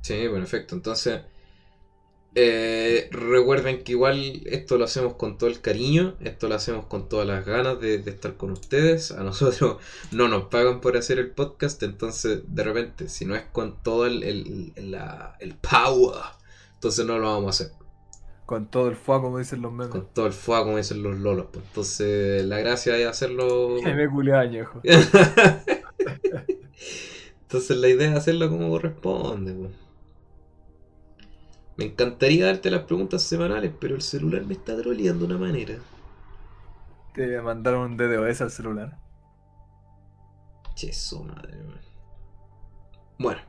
[0.00, 0.74] Sí, bueno, efecto.
[0.74, 1.22] Entonces,
[2.36, 7.08] eh, recuerden que igual esto lo hacemos con todo el cariño, esto lo hacemos con
[7.08, 9.10] todas las ganas de, de estar con ustedes.
[9.12, 9.76] A nosotros
[10.12, 14.06] no nos pagan por hacer el podcast, entonces de repente, si no es con todo
[14.06, 16.16] el, el, el- la- el power,
[16.74, 17.72] entonces no lo vamos a hacer.
[18.46, 19.88] Con todo el fuego, como dicen los memes.
[19.88, 21.46] Con todo el fuego, como dicen los lolos.
[21.50, 21.64] pues.
[21.66, 23.76] Entonces, la gracia es hacerlo.
[23.84, 24.82] Me culé añejo.
[27.42, 29.52] Entonces la idea es hacerlo como corresponde.
[29.52, 29.68] po.
[31.76, 35.84] Me encantaría darte las preguntas semanales, pero el celular me está troleando de una manera.
[37.14, 38.98] Te mandaron un DDoS al celular.
[40.76, 41.80] Che, su madre, weón.
[43.18, 43.40] Bueno.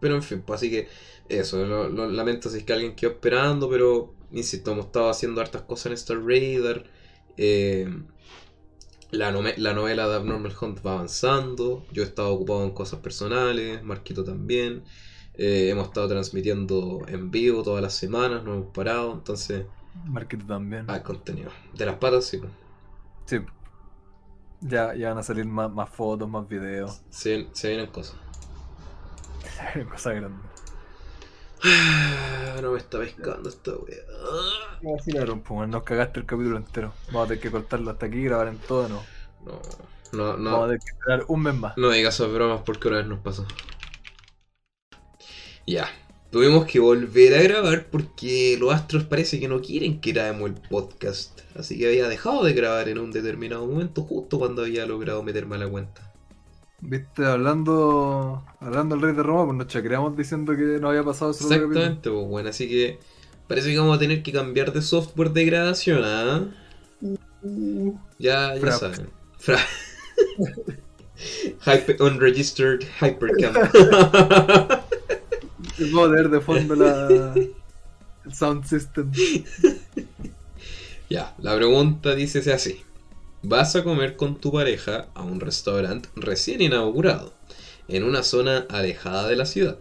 [0.00, 0.88] Pero en fin, pues así que
[1.28, 5.40] eso, lo, lo lamento si es que alguien quedó esperando, pero insisto, hemos estado haciendo
[5.40, 6.90] hartas cosas en Star Raider.
[7.36, 7.88] eh,
[9.10, 11.86] la, la novela de Abnormal Hunt va avanzando.
[11.92, 14.84] Yo he estado ocupado en cosas personales, Marquito también.
[15.36, 19.12] Eh, hemos estado transmitiendo en vivo todas las semanas, no hemos parado.
[19.12, 19.66] Entonces,
[20.04, 20.84] Marquito también.
[20.88, 21.50] hay contenido.
[21.72, 22.38] De las patas, sí.
[22.38, 22.52] pues.
[23.26, 23.38] Sí.
[24.60, 27.02] Ya, ya van a salir más, más fotos, más videos.
[27.10, 28.16] Se, se vienen cosas.
[29.90, 30.48] Cosa grande.
[31.64, 34.02] Ah, No me está pescando esta wea.
[34.82, 36.92] Vacilaron, pues, nos cagaste el capítulo entero.
[37.06, 39.02] Vamos a tener que cortarlo hasta aquí y grabar en todo, ¿no?
[40.12, 40.66] No, no, Vamos a no.
[40.66, 41.76] tener que esperar un mes más.
[41.76, 43.46] No digas esas bromas porque una vez nos pasó.
[45.66, 45.88] Ya.
[46.30, 50.54] Tuvimos que volver a grabar porque los astros parece que no quieren que grabemos el
[50.54, 51.40] podcast.
[51.56, 55.54] Así que había dejado de grabar en un determinado momento, justo cuando había logrado meterme
[55.54, 56.12] a la cuenta.
[56.80, 61.32] Viste, hablando hablando del rey de Roma, pues nos chacreamos diciendo que no había pasado
[61.32, 61.54] capítulo.
[61.54, 62.98] Exactamente, pues bueno, así que
[63.46, 66.46] parece que vamos a tener que cambiar de software de grabación, ¿ah?
[68.18, 68.80] Ya, ya Frap.
[68.80, 69.08] saben.
[69.38, 69.58] Fra
[71.64, 73.54] Hyper, unregistered Hypercam.
[75.78, 79.10] De fondo la, el sound system.
[81.10, 82.82] ya, la pregunta dice así.
[83.42, 87.34] Vas a comer con tu pareja a un restaurante recién inaugurado,
[87.88, 89.78] en una zona alejada de la ciudad.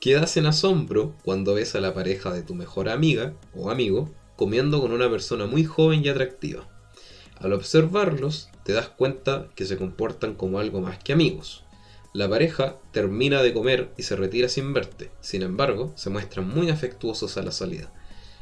[0.00, 4.80] Quedas en asombro cuando ves a la pareja de tu mejor amiga o amigo comiendo
[4.80, 6.66] con una persona muy joven y atractiva.
[7.38, 11.64] Al observarlos, te das cuenta que se comportan como algo más que amigos.
[12.12, 15.10] La pareja termina de comer y se retira sin verte.
[15.20, 17.92] Sin embargo, se muestran muy afectuosos a la salida.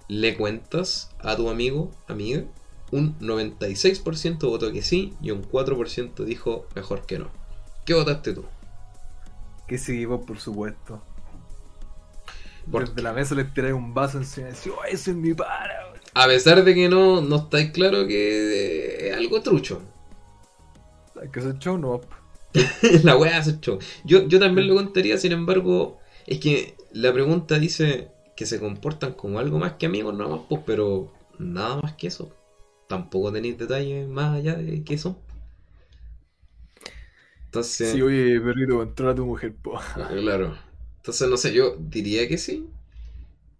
[0.08, 2.44] ¿Le cuentas a tu amigo, amiga?
[2.90, 7.28] Un 96% votó que sí y un 4% dijo mejor que no.
[7.84, 8.44] ¿Qué votaste tú?
[9.66, 11.02] Que sí, vos, por supuesto.
[12.70, 15.34] Por- Desde la mesa le tiré un vaso encima y decía, oh, eso es mi
[15.34, 15.86] para.
[15.88, 15.98] weón".
[16.14, 19.82] A pesar de que no, no estáis claro que es algo trucho.
[21.20, 22.00] Hay que hacer show, no.
[23.04, 23.78] la wea hace show.
[24.04, 29.12] Yo, yo también lo contaría, sin embargo, es que la pregunta dice que se comportan
[29.14, 32.30] como algo más que amigos, nada más, pues, pero nada más que eso.
[32.88, 35.16] Tampoco tenéis detalles más allá de que eso.
[37.46, 39.78] Entonces, Sí, oye, perrito, controla a tu mujer, po.
[39.94, 40.56] ah, claro.
[40.96, 42.68] Entonces, no sé, yo diría que sí.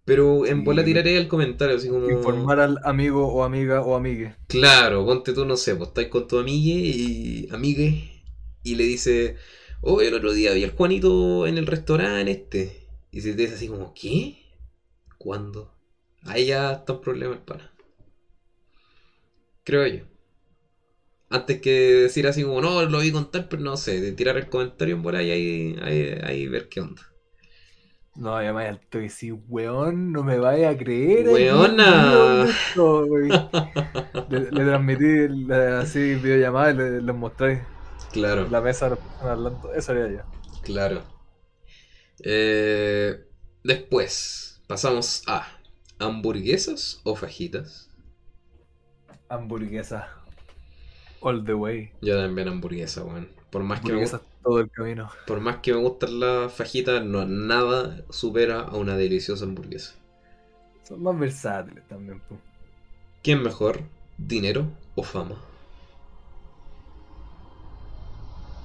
[0.05, 0.65] Pero en Sí.
[0.65, 2.09] bola tiraré el comentario, así como.
[2.13, 4.35] Informar al amigo o amiga o amigue.
[4.47, 8.18] Claro, ponte tú, no sé, pues estáis con tu amigue y amigue
[8.73, 9.35] y le dice,
[9.81, 12.87] oh, el otro día vi al Juanito en el restaurante este.
[13.11, 14.37] Y si te dice así como, ¿qué?
[15.17, 15.73] ¿Cuándo?
[16.23, 17.71] Ahí ya está un problema el pana.
[19.63, 20.03] Creo yo.
[21.29, 24.49] Antes que decir así como, no, lo vi contar, pero no sé, de tirar el
[24.49, 27.01] comentario en bola y ahí, ahí, ahí ver qué onda.
[28.15, 31.27] No, además toque sí, weón, no me vaya a creer.
[31.29, 32.47] Weona.
[34.29, 37.61] Le, le transmití la- así videollamada y le, les mostré
[38.11, 38.47] Claro.
[38.49, 39.73] la mesa hablando.
[39.73, 40.21] Eso haría yo.
[40.63, 41.03] Claro.
[42.23, 43.25] Eh,
[43.63, 45.47] después, pasamos a
[45.99, 47.89] hamburguesas o fajitas.
[49.29, 50.09] Hamburguesa.
[51.21, 51.91] All the way.
[52.01, 53.29] Yo también hamburguesa, weón.
[53.49, 54.05] Por más que me,
[54.43, 55.09] todo el camino.
[55.25, 59.95] por más que me gustan las fajitas, no nada supera a una deliciosa hamburguesa.
[60.83, 62.37] Son más versátiles también, po.
[63.23, 63.81] ¿Quién mejor?
[64.17, 65.48] ¿Dinero o fama?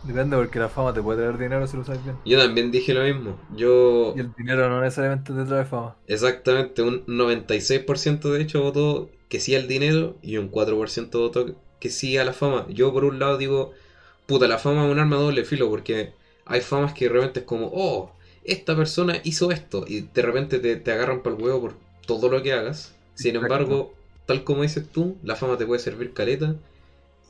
[0.04, 2.16] Depende porque la fama te puede traer dinero si lo sabes bien.
[2.24, 3.38] Yo también dije lo mismo.
[3.56, 5.94] Yo Y el dinero no necesariamente te trae fama.
[6.06, 11.90] exactamente un 96% de hecho votó que sí al dinero y un 4% votó que
[11.90, 12.66] sí a la fama.
[12.68, 13.72] Yo por un lado digo,
[14.26, 16.12] puta, la fama es un arma de doble filo porque
[16.44, 18.12] hay famas que de repente es como, oh,
[18.44, 21.74] esta persona hizo esto y de repente te, te agarran para el huevo por
[22.06, 22.94] todo lo que hagas.
[23.14, 23.36] Sin Exacto.
[23.36, 23.94] embargo,
[24.26, 26.56] tal como dices tú, la fama te puede servir caleta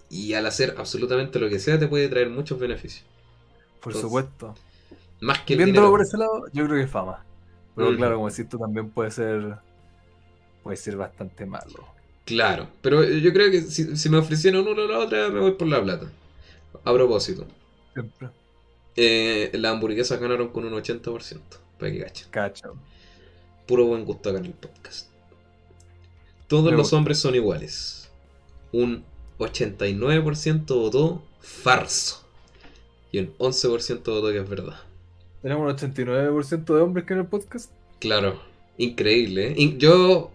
[0.09, 3.05] y al hacer absolutamente lo que sea te puede traer muchos beneficios.
[3.81, 4.55] Por Entonces, supuesto.
[5.21, 7.25] Más que Viéndolo por ese lado, yo creo que es fama.
[7.75, 9.59] Pero claro, como decís tú, también puede ser.
[10.63, 11.95] Puede ser bastante malo.
[12.25, 15.53] Claro, pero yo creo que si, si me ofrecieran una o la otra, me voy
[15.53, 16.11] por la plata.
[16.85, 17.47] A propósito,
[17.95, 18.31] Siempre.
[18.97, 22.29] eh, las hamburguesas ganaron con un 80%, para que cachen.
[22.31, 22.77] Cacho.
[23.67, 25.11] Puro buen gusto acá en el podcast.
[26.47, 26.97] Todos Me los gusta.
[26.97, 28.11] hombres son iguales.
[28.73, 29.05] Un
[29.39, 32.25] 89% votó farso.
[33.13, 34.77] Y un 11% votó que es verdad.
[35.43, 37.71] Tenemos un 89% de hombres que en el podcast.
[38.01, 38.41] Claro,
[38.79, 39.49] increíble.
[39.49, 39.55] ¿eh?
[39.57, 40.31] In- Yo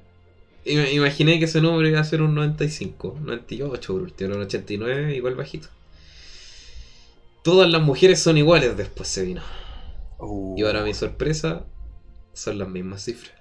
[0.66, 5.16] im- imaginé que ese número iba a ser un 95, 98 por último, un 89
[5.16, 5.68] igual bajito.
[7.44, 9.42] Todas las mujeres son iguales después se vino.
[10.58, 11.66] Y para mi sorpresa,
[12.34, 13.34] son las mismas cifras.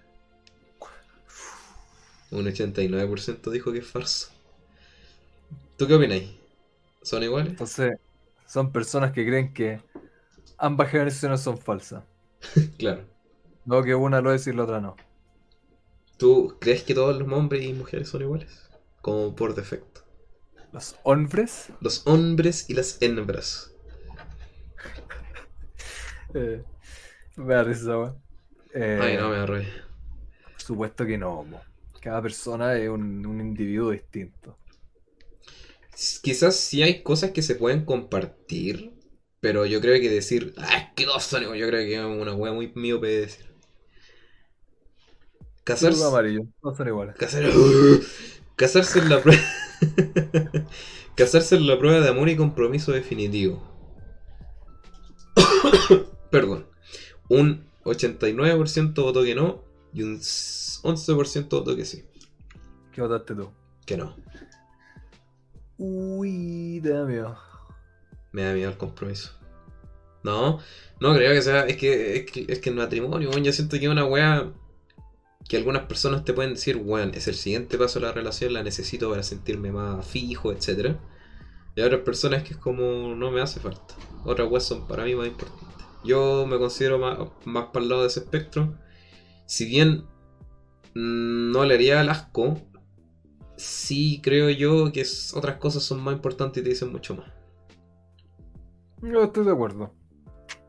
[2.30, 4.28] Un 89% dijo que es farso.
[5.78, 6.28] ¿Tú qué opináis?
[7.02, 7.54] ¿Son iguales?
[7.56, 7.98] Entonces,
[8.46, 9.82] son personas que creen que
[10.58, 12.04] ambas generaciones son falsas.
[12.78, 13.04] Claro.
[13.64, 14.96] No que una lo es y la otra no.
[16.18, 18.68] ¿Tú crees que todos los hombres y mujeres son iguales?
[19.00, 20.02] Como por defecto.
[20.72, 21.70] Los hombres.
[21.80, 23.72] Los hombres y las hembras.
[26.34, 26.64] Eh,
[27.36, 28.22] me da risa, weón.
[28.74, 29.68] Eh, Ay, no me arroyo.
[30.52, 31.46] Por supuesto que no.
[31.50, 31.66] po.
[32.00, 34.58] Cada persona es un, un individuo distinto.
[36.22, 38.92] Quizás sí hay cosas que se pueden compartir,
[39.40, 42.00] pero yo creo que decir, ah, es que dos son iguales", yo creo que es
[42.22, 43.46] una wea muy miope de decir.
[45.64, 47.16] Casarse, Azul, amarillo, no son iguales.
[47.16, 47.50] casar-
[48.56, 49.42] casarse en la prueba.
[51.16, 53.62] casarse en la prueba de amor y compromiso definitivo.
[56.30, 56.66] Perdón.
[57.28, 62.04] Un 89% votó que no y un 11% votó que sí.
[62.92, 63.50] ¿Qué votaste tú?
[63.84, 64.16] Que no.
[65.78, 67.38] Uy, te da miedo.
[68.32, 69.32] Me da miedo el compromiso.
[70.24, 70.58] No,
[71.00, 71.66] no creo que sea.
[71.66, 74.52] Es que, es que, es que el matrimonio, weón, yo siento que es una weá
[75.48, 78.62] que algunas personas te pueden decir, weón, es el siguiente paso de la relación, la
[78.62, 80.96] necesito para sentirme más fijo, etc.
[81.74, 83.94] Y otras personas que es como, no me hace falta.
[84.24, 85.86] Otras weas son para mí más importantes.
[86.04, 88.74] Yo me considero más, más para el lado de ese espectro.
[89.46, 90.04] Si bien
[90.94, 92.60] mm, no le haría el asco,
[93.58, 97.30] sí creo yo que es- otras cosas son más importantes y te dicen mucho más.
[99.02, 99.94] Yo estoy de acuerdo.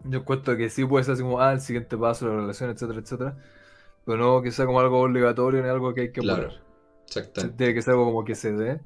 [0.06, 2.70] Yo encuentro que sí puede ser así como, ah, el siguiente paso de la relación,
[2.72, 3.38] etcétera, etcétera.
[4.06, 6.54] Pero no que sea como algo obligatorio ni algo que hay que Claro, poner.
[7.08, 7.58] exactamente.
[7.58, 8.82] Tiene que ser algo como que se dé.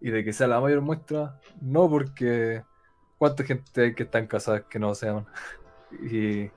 [0.00, 2.64] Y de que sea la mayor muestra, no porque
[3.18, 5.26] cuánta gente hay que están casadas que no se aman.
[6.02, 6.52] Y,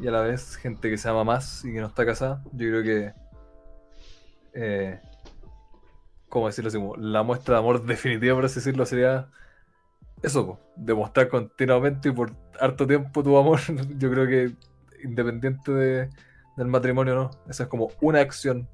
[0.00, 2.42] y a la vez gente que se ama más y que no está casada.
[2.52, 3.14] Yo creo que
[4.52, 5.00] eh,
[6.28, 6.78] ¿cómo decirlo así?
[6.98, 9.28] La muestra de amor definitiva, por así decirlo, sería
[10.22, 13.60] eso, demostrar continuamente y por harto tiempo tu amor.
[13.98, 14.56] Yo creo que
[15.04, 16.10] independiente de-
[16.56, 17.30] del matrimonio, no.
[17.48, 18.68] Esa es como una acción.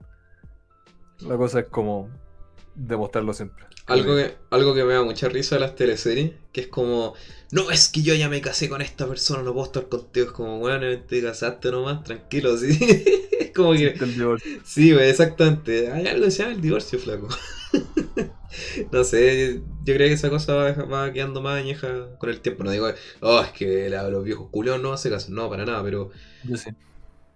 [1.21, 2.09] La cosa es como
[2.75, 3.65] demostrarlo siempre.
[3.87, 7.15] Algo que, algo que me da mucha risa de las teleseries, que es como,
[7.51, 10.27] no, es que yo ya me casé con esta persona, no puedo estar contigo.
[10.27, 12.79] Es como, bueno, te casaste nomás, tranquilo, sí.
[13.41, 14.63] es como que, Del divorcio.
[14.65, 15.91] sí, exactamente.
[15.91, 17.29] Hay algo que se llama el divorcio, flaco.
[18.93, 22.65] no sé, yo creo que esa cosa va, va quedando más añeja con el tiempo.
[22.65, 22.89] No digo,
[23.21, 26.11] oh, es que la- los viejos culios no se casan, no, para nada, pero
[26.43, 26.71] Yo sí.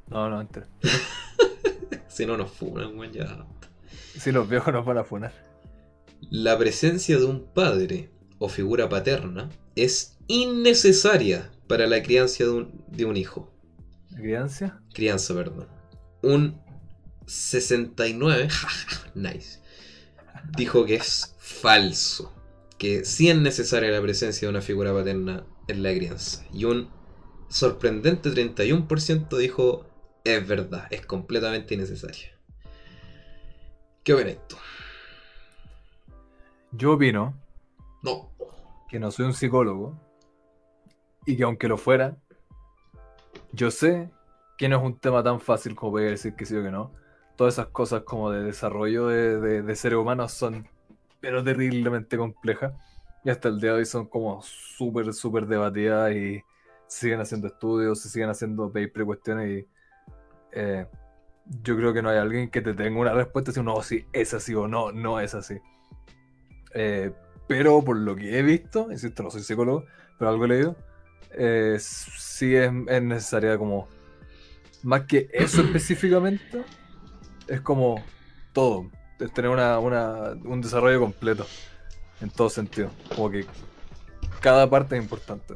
[0.08, 0.66] No, no, entero.
[2.08, 3.46] si no nos funan, güey, ya.
[4.18, 5.32] Si los viejos nos van a funar.
[6.30, 12.84] La presencia de un padre o figura paterna es innecesaria para la crianza de un,
[12.88, 13.52] de un hijo.
[14.10, 14.80] ¿La crianza?
[14.94, 15.68] Crianza, perdón.
[16.22, 16.60] Un
[17.26, 18.48] 69,
[19.14, 19.60] nice,
[20.56, 22.32] dijo que es falso.
[22.78, 26.44] Que sí es necesaria la presencia de una figura paterna en la crianza.
[26.52, 26.90] Y un
[27.48, 29.86] sorprendente 31% dijo
[30.24, 32.35] es verdad, es completamente innecesaria.
[34.06, 34.56] ¿Qué opinas tú?
[36.70, 37.34] Yo opino
[38.04, 38.30] No.
[38.88, 39.98] que no soy un psicólogo
[41.26, 42.16] y que aunque lo fuera,
[43.50, 44.08] yo sé
[44.56, 46.92] que no es un tema tan fácil como poder decir que sí o que no.
[47.34, 50.68] Todas esas cosas como de desarrollo de, de, de seres humanos son
[51.20, 52.74] pero terriblemente complejas
[53.24, 56.40] y hasta el día de hoy son como súper, súper debatidas y
[56.86, 59.68] siguen haciendo estudios, se siguen haciendo paper cuestiones y
[60.52, 60.86] eh,
[61.62, 64.34] yo creo que no hay alguien que te tenga una respuesta si no, si es
[64.34, 65.56] así o no, no es así.
[66.74, 67.12] Eh,
[67.46, 69.84] pero por lo que he visto, insisto, no soy psicólogo,
[70.18, 70.76] pero algo he leído,
[71.32, 73.88] eh, sí es, es necesaria como,
[74.82, 76.64] más que eso específicamente,
[77.46, 78.02] es como
[78.52, 78.90] todo,
[79.20, 81.46] es tener una, una, un desarrollo completo,
[82.20, 83.46] en todo sentido, como que
[84.40, 85.54] cada parte es importante.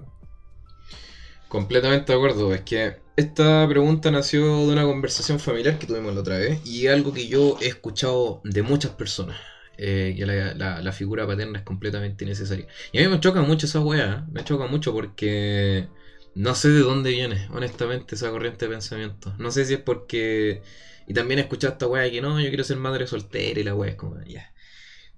[1.51, 2.55] Completamente de acuerdo.
[2.55, 6.87] Es que esta pregunta nació de una conversación familiar que tuvimos la otra vez y
[6.87, 9.37] algo que yo he escuchado de muchas personas.
[9.83, 12.66] eh, que la, figura paterna es completamente innecesaria.
[12.93, 14.27] Y a mí me choca mucho esa weá.
[14.31, 15.89] Me choca mucho porque
[16.35, 19.35] no sé de dónde viene, honestamente, esa corriente de pensamiento.
[19.39, 20.62] No sé si es porque.
[21.07, 23.75] Y también he escuchado esta weá que no, yo quiero ser madre soltera y la
[23.75, 24.53] weá es como, ya.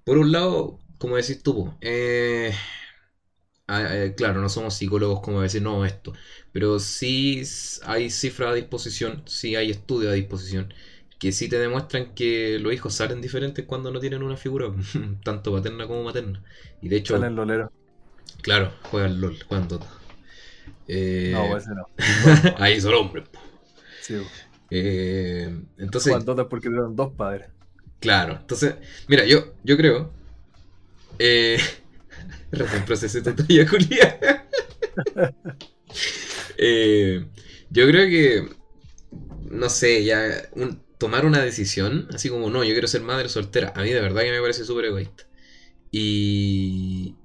[0.05, 2.53] Por un lado, como decís tú, eh,
[3.67, 6.13] eh, claro, no somos psicólogos como decir, no, esto.
[6.53, 7.43] Pero sí
[7.83, 10.73] hay cifras a disposición, sí hay estudios a disposición,
[11.19, 14.69] que sí te demuestran que los hijos salen diferentes cuando no tienen una figura,
[15.25, 16.43] tanto paterna como materna.
[16.81, 17.71] Y de hecho, Salen lolero.
[18.41, 19.87] claro, juegan LOL, juegan Dota.
[20.87, 21.89] Eh, No, ese no.
[22.57, 23.25] ahí son hombres.
[23.99, 24.13] Sí,
[24.69, 27.51] Eh, entonces, Juan Dota porque tuvieron dos padres.
[27.99, 28.75] Claro, entonces,
[29.07, 30.11] mira, yo, yo creo.
[31.19, 31.57] Eh,
[32.51, 34.19] recién procesé tu talla, Julia.
[36.57, 37.25] Eh,
[37.69, 38.49] yo creo que.
[39.49, 40.49] No sé, ya.
[40.97, 44.21] tomar una decisión, así como no, yo quiero ser madre soltera, a mí de verdad
[44.23, 45.25] que me parece súper egoísta.
[45.91, 47.15] Y.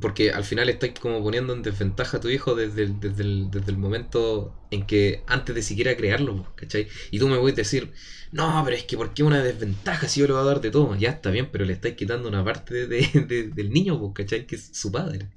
[0.00, 3.70] Porque al final estáis como poniendo en desventaja a tu hijo desde el, desde desde
[3.72, 5.24] el momento en que.
[5.28, 6.88] antes de siquiera crearlo, ¿cachai?
[7.10, 7.92] Y tú me voy a decir.
[8.32, 10.70] No, pero es que ¿por qué una desventaja si yo le voy a dar de
[10.70, 10.94] todo?
[10.96, 14.46] Ya está bien, pero le estáis quitando una parte de- de- de- del niño, ¿cachai?
[14.46, 15.30] Que es su padre.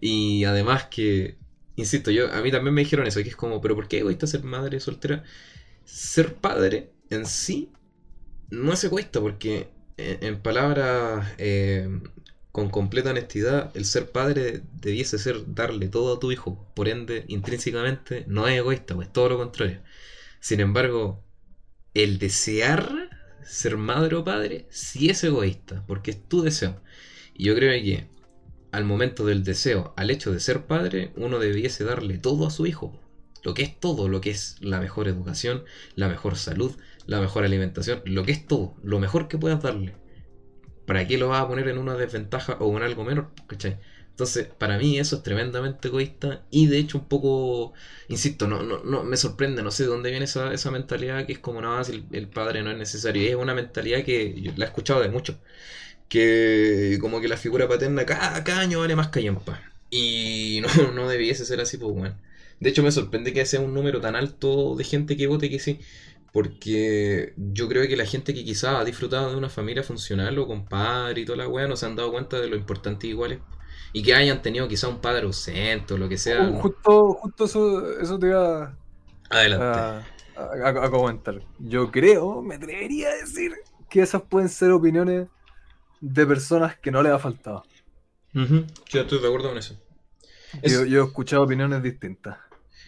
[0.00, 1.38] Y además que,
[1.76, 4.26] insisto, yo a mí también me dijeron eso, que es como, pero ¿por qué egoísta
[4.26, 5.24] ser madre soltera?
[5.84, 7.72] Ser padre en sí
[8.50, 11.88] no es egoísta, porque en, en palabras eh,
[12.52, 16.66] con completa honestidad, el ser padre debiese ser darle todo a tu hijo.
[16.74, 19.82] Por ende, intrínsecamente, no es egoísta, pues todo lo contrario.
[20.40, 21.24] Sin embargo,
[21.94, 23.10] el desear
[23.42, 26.80] ser madre o padre sí es egoísta, porque es tu deseo.
[27.34, 28.08] Y yo creo que
[28.76, 32.66] al momento del deseo, al hecho de ser padre, uno debiese darle todo a su
[32.66, 33.00] hijo.
[33.42, 35.64] Lo que es todo, lo que es la mejor educación,
[35.94, 36.72] la mejor salud,
[37.06, 39.94] la mejor alimentación, lo que es todo, lo mejor que puedas darle.
[40.84, 43.30] ¿Para qué lo vas a poner en una desventaja o en algo menor?
[43.46, 43.78] ¿Cachai?
[44.10, 47.72] Entonces, para mí eso es tremendamente egoísta y de hecho un poco,
[48.08, 51.32] insisto, no, no, no me sorprende, no sé de dónde viene esa, esa mentalidad que
[51.32, 53.22] es como nada, si el, padre no es necesario.
[53.22, 55.36] Y es una mentalidad que la he escuchado de muchos,
[56.08, 59.60] que como que la figura paterna cada, cada año vale más callampa.
[59.90, 62.16] Y no, no debiese ser así, pues bueno.
[62.60, 65.58] De hecho me sorprende que sea un número tan alto de gente que vote que
[65.58, 65.80] sí.
[66.32, 70.46] Porque yo creo que la gente que quizás ha disfrutado de una familia funcional o
[70.46, 73.32] con padre y toda la weá no se han dado cuenta de lo importante igual
[73.32, 73.40] es.
[73.92, 76.50] Y que hayan tenido quizás un padre ausente o lo que sea.
[76.50, 78.78] Uh, justo, justo eso, eso te iba
[79.30, 79.80] Adelante.
[79.80, 79.98] a,
[80.36, 81.42] a- a- a comentar.
[81.58, 83.52] Yo creo, me atrevería a decir
[83.88, 85.28] que esas pueden ser opiniones
[86.00, 87.64] de personas que no les ha faltado.
[88.88, 89.76] Yo estoy de acuerdo con eso.
[90.62, 92.38] Es- Yo, yo he escuchado opiniones distintas.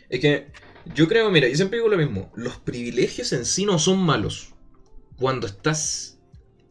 [0.09, 0.53] Es que
[0.95, 2.33] yo creo, mira, yo siempre digo lo mismo.
[2.37, 4.55] Los privilegios en sí no son malos.
[5.17, 6.19] Cuando estás.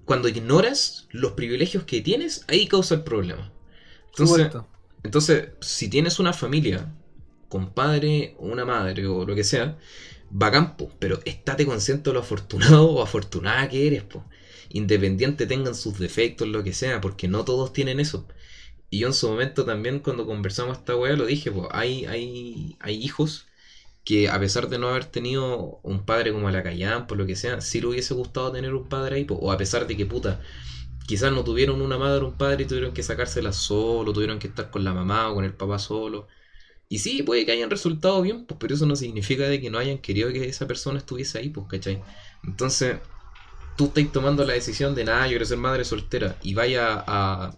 [0.06, 3.52] Cuando ignoras los privilegios que tienes, ahí causa el problema.
[4.10, 4.54] Entonces,
[5.04, 6.94] entonces si tienes una familia
[7.50, 9.78] con padre o una madre o lo que sea,
[10.30, 14.26] bacán, po, pero estate consciente de lo afortunado o afortunada que eres, po.
[14.70, 18.28] Independiente tengan sus defectos, lo que sea, porque no todos tienen eso.
[18.90, 22.78] Y yo en su momento también cuando conversamos esta weá lo dije, pues hay, hay,
[22.80, 23.48] hay hijos
[24.06, 27.36] que a pesar de no haber tenido un padre como la Callan, por lo que
[27.36, 30.06] sea, sí le hubiese gustado tener un padre ahí, po, o a pesar de que
[30.06, 30.42] puta,
[31.08, 34.48] quizás no tuvieron una madre o un padre y tuvieron que sacársela solo, tuvieron que
[34.48, 36.28] estar con la mamá o con el papá solo.
[36.90, 39.78] Y sí, puede que hayan resultado bien, pues, pero eso no significa de que no
[39.80, 42.02] hayan querido que esa persona estuviese ahí, pues, ¿cachai?
[42.44, 43.00] Entonces,
[43.78, 47.56] tú estás tomando la decisión de nada, yo quiero ser madre soltera y vaya a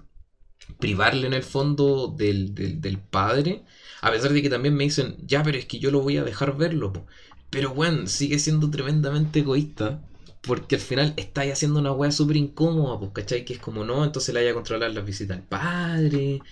[0.79, 3.63] privarle en el fondo del, del, del padre,
[4.01, 6.23] a pesar de que también me dicen, ya, pero es que yo lo voy a
[6.23, 7.05] dejar verlo, po".
[7.49, 10.01] pero bueno, sigue siendo tremendamente egoísta,
[10.41, 13.45] porque al final estáis haciendo una wea súper incómoda, pues, ¿cachai?
[13.45, 16.43] Que es como, no, entonces le vaya a controlar las visitas al padre.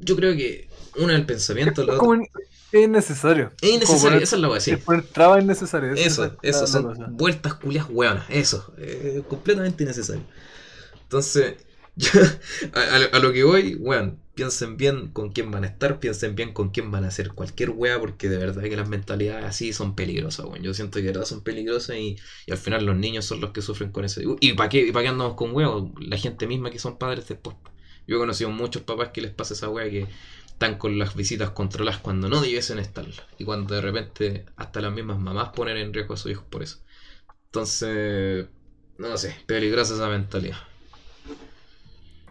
[0.00, 2.12] Yo creo que una el pensamiento, la otra...
[2.72, 3.52] es innecesario.
[3.60, 4.70] Es innecesario, poner- esa es la wea, sí.
[4.72, 5.98] Es poner trabas innecesarias.
[5.98, 7.06] Eso, eso, son cosa.
[7.06, 10.24] vueltas culias hueonas, eso, eh, completamente innecesario.
[11.02, 11.56] Entonces,
[11.96, 12.10] yo,
[13.12, 16.70] a, lo que voy, weón, piensen bien con quién van a estar, piensen bien con
[16.70, 20.46] quién van a hacer cualquier wea, porque de verdad que las mentalidades así son peligrosas,
[20.46, 20.62] weón.
[20.62, 22.16] Yo siento que de verdad son peligrosas y,
[22.46, 24.20] y al final los niños son los que sufren con eso.
[24.40, 25.90] ¿Y para qué, y pa' qué andamos con huevos?
[26.00, 27.56] La gente misma que son padres después.
[28.06, 30.08] Yo he conocido muchos papás que les pasa esa weá que
[30.60, 33.06] están con las visitas controladas cuando no debiesen estar.
[33.38, 36.62] Y cuando de repente hasta las mismas mamás ponen en riesgo a sus hijos por
[36.62, 36.80] eso.
[37.46, 38.46] Entonces,
[38.98, 40.58] no sé, peligrosa esa mentalidad.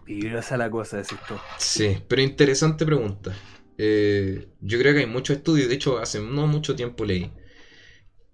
[0.06, 1.34] Peligrosa la cosa, decís tú.
[1.58, 3.36] Sí, pero interesante pregunta.
[3.80, 7.32] Eh, yo creo que hay muchos estudios, de hecho hace no mucho tiempo leí,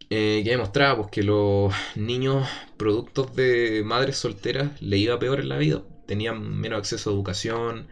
[0.10, 5.48] eh, que demostraba pues, que los niños productos de madres solteras le iba peor en
[5.50, 5.84] la vida.
[6.06, 7.88] Tenían menos acceso a educación,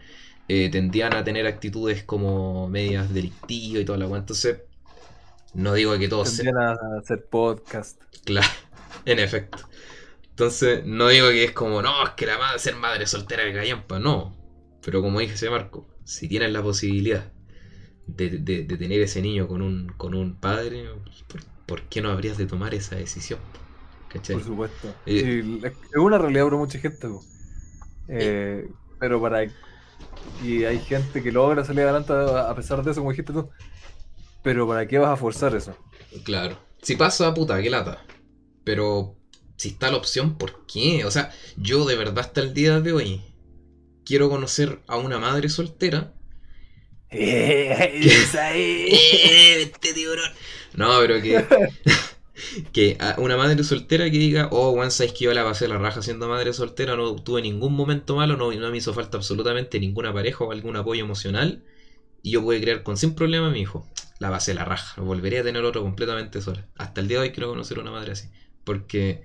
[0.48, 4.24] eh, tendían a tener actitudes como medias delictivas y toda la cuenta.
[4.34, 4.60] Entonces,
[5.54, 8.02] no digo que todos Tendrían a hacer podcast.
[8.26, 8.48] Claro,
[9.06, 9.60] en efecto.
[10.32, 13.54] Entonces, no digo que es como, no, es que la madre ser madre soltera de
[13.54, 14.36] callampa, no.
[14.82, 17.34] Pero como dije ese Marco, si tienes la posibilidad
[18.08, 20.86] de, de- de tener ese niño con un, con un padre,
[21.28, 23.39] ¿por, por qué no habrías de tomar esa decisión?
[24.10, 24.38] ¿Cachai?
[24.38, 25.02] Por supuesto.
[25.06, 27.08] Eh, Y es una realidad para mucha gente.
[27.08, 27.28] po.
[28.08, 28.70] Eh,
[29.00, 29.41] pero para.
[30.44, 33.50] Y hay gente que logra salir adelante a pesar de eso, como dijiste tú.
[34.42, 35.78] Pero ¿para qué vas a forzar eso?
[36.24, 36.58] Claro.
[36.82, 38.04] Si pasa, puta, qué lata.
[38.64, 39.16] Pero
[39.56, 41.06] si está la opción, ¿por qué?
[41.06, 43.22] O sea, yo de verdad hasta el día de hoy
[44.06, 46.14] quiero conocer a una madre soltera
[47.14, 48.10] ¡Eh,
[49.62, 50.32] este tiburón!
[50.74, 51.46] No, pero que.
[52.72, 56.02] que una madre soltera que diga, oh, Juan, sabes que yo la pasé la raja
[56.02, 60.14] siendo madre soltera, no tuve ningún momento malo, no, no me hizo falta absolutamente ninguna
[60.14, 61.64] pareja o algún apoyo emocional,
[62.24, 63.88] y yo pude criar con sin problema a mi hijo.
[64.20, 66.68] La pasé la raja, volvería a tener otro completamente sola.
[66.78, 68.30] Hasta el día de hoy quiero conocer una madre así,
[68.66, 69.24] porque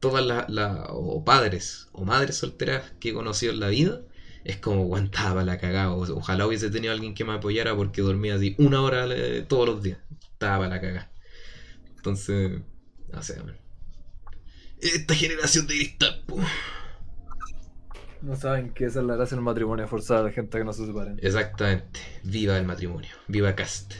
[0.00, 4.02] todas las, las- o padres o madres solteras que he conocido en la vida,
[4.44, 5.92] es como aguantaba la cagada.
[5.94, 9.82] Ojalá hubiese tenido alguien que me apoyara porque dormía así una hora eh, todos los
[9.84, 10.00] días.
[10.34, 11.11] Estaba la cagada.
[12.02, 12.50] Entonces,
[13.12, 13.56] no sé, man.
[14.80, 16.36] Esta generación de cristal, po.
[18.22, 20.64] No saben que esa es la gracia del matrimonio, forzar a la gente a que
[20.64, 21.20] no se separen.
[21.22, 22.00] Exactamente.
[22.24, 23.10] Viva el matrimonio.
[23.28, 23.92] Viva Cast.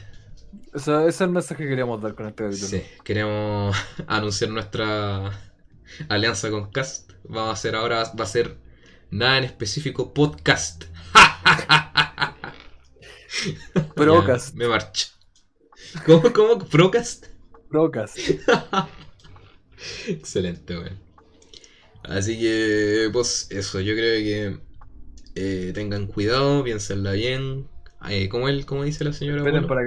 [0.75, 2.67] O sea, ese es el mensaje que queríamos dar con este capítulo.
[2.67, 3.77] Sí, queremos
[4.09, 5.31] anunciar nuestra
[6.09, 7.13] alianza con Cast.
[7.23, 8.59] Vamos a hacer ahora, va a ser
[9.13, 10.87] nada en específico, podcast.
[13.95, 14.57] Procast.
[14.57, 15.07] Me marcho.
[16.05, 16.59] ¿Cómo, cómo?
[16.59, 17.32] ¿Procast?
[17.73, 18.19] Procast.
[20.07, 21.01] Excelente, weón.
[22.05, 24.61] Así que, pues, eso, yo creo que
[25.35, 27.67] eh, tengan cuidado, piénsenla bien.
[28.09, 29.43] Eh, ¿cómo, él, ¿Cómo dice la señora?
[29.67, 29.83] Para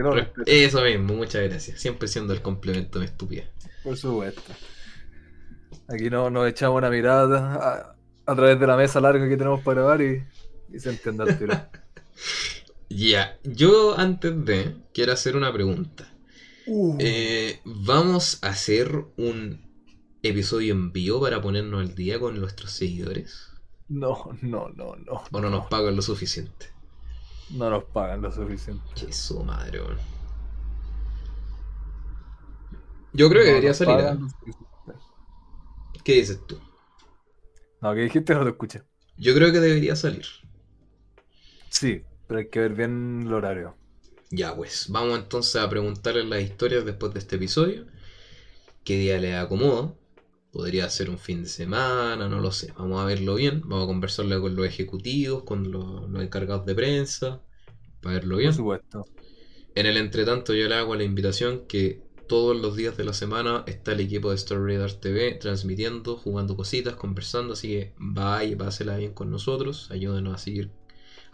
[0.45, 0.65] que.
[0.65, 1.79] Eso mismo, muchas gracias.
[1.79, 3.49] Siempre siendo el complemento de estupidez.
[3.83, 4.53] Por supuesto.
[5.87, 9.61] Aquí no, nos echamos una mirada a, a través de la mesa larga que tenemos
[9.61, 10.23] para grabar y,
[10.73, 11.53] y se entiende al tiro.
[12.87, 16.14] Ya, yo antes de quiero hacer una pregunta.
[16.67, 19.61] Eh, ¿Vamos a hacer un
[20.23, 23.51] episodio en vivo para ponernos al día con nuestros seguidores?
[23.87, 25.23] No, no, no, no.
[25.31, 26.67] ¿O no nos pagan lo suficiente?
[27.51, 28.83] No nos pagan lo suficiente.
[28.95, 29.97] Que su madre, weón.
[33.13, 33.99] Yo creo que debería salir.
[33.99, 34.15] ¿eh?
[34.15, 34.27] lo.
[36.03, 36.59] ¿Qué dices tú?
[37.81, 38.81] No, que dijiste no te escuché.
[39.17, 40.25] Yo creo que debería salir.
[41.69, 43.75] Sí, pero hay que ver bien el horario.
[44.35, 47.85] Ya, pues, vamos entonces a preguntarle las historias después de este episodio.
[48.83, 49.93] ¿Qué día le acomoda?
[50.51, 52.73] Podría ser un fin de semana, no lo sé.
[52.77, 53.61] Vamos a verlo bien.
[53.61, 57.41] Vamos a conversarlo con los ejecutivos, con los, los encargados de prensa,
[58.01, 58.49] para verlo bien.
[58.49, 59.05] Por supuesto.
[59.73, 63.63] En el entretanto, yo le hago la invitación que todos los días de la semana
[63.67, 67.53] está el equipo de Story Radar TV transmitiendo, jugando cositas, conversando.
[67.53, 69.89] Así que vaya pásela bien con nosotros.
[69.91, 70.71] Ayúdenos a seguir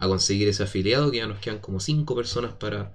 [0.02, 2.94] a conseguir ese afiliado, que ya nos quedan como 5 personas para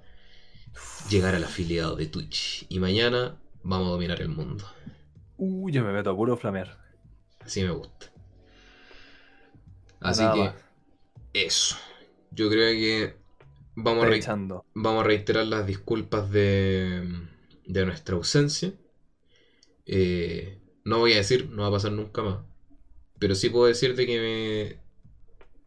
[1.08, 2.66] llegar al afiliado de Twitch.
[2.68, 4.64] Y mañana vamos a dominar el mundo.
[5.38, 6.76] Uy, yo me meto a puro flamear.
[7.40, 8.06] Así me gusta.
[10.00, 10.54] Así Nada que más.
[11.34, 11.76] eso.
[12.32, 13.16] Yo creo que
[13.76, 14.10] vamos a,
[14.74, 17.28] vamos a reiterar las disculpas de,
[17.66, 18.74] de nuestra ausencia.
[19.86, 22.38] Eh, no voy a decir, no va a pasar nunca más.
[23.18, 24.80] Pero sí puedo decir de que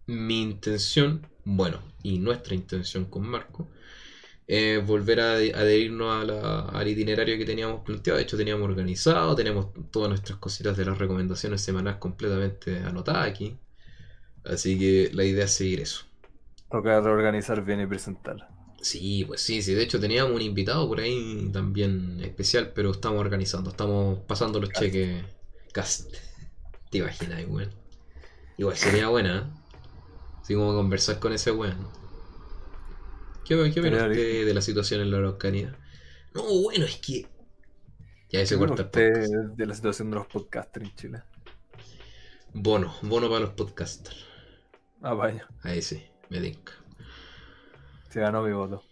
[0.08, 3.70] me- mi intención, bueno, y nuestra intención con Marco,
[4.48, 8.18] es volver a adherirnos a la- al itinerario que teníamos planteado.
[8.18, 13.58] De hecho, teníamos organizado, tenemos todas nuestras cositas de las recomendaciones semanales completamente anotadas aquí.
[14.44, 16.06] Así que la idea es seguir eso.
[16.72, 18.50] Toca reorganizar bien y presentar.
[18.82, 19.74] Sí, pues sí, sí.
[19.76, 24.72] De hecho teníamos un invitado por ahí también especial, pero estamos organizando, estamos pasando los
[24.74, 24.74] Cast.
[24.74, 25.24] cheques.
[25.74, 26.16] Cast.
[26.92, 27.72] Te imaginas, weón.
[28.58, 29.61] Igual sería buena, ¿eh?
[30.42, 31.88] Así como conversar con ese weón.
[33.46, 35.78] ¿Qué, qué opinas usted de la situación en la Araucanía?
[36.34, 37.28] No, bueno, es que.
[38.30, 39.58] Ya se ¿Qué opina corta el usted podcast.
[39.58, 41.24] de la situación de los podcasters en Chile?
[42.54, 44.26] Bono, bono para los podcasters.
[45.02, 45.48] Apaño.
[45.64, 46.74] Ahí sí, me tinca.
[48.10, 48.84] Se ganó mi voto.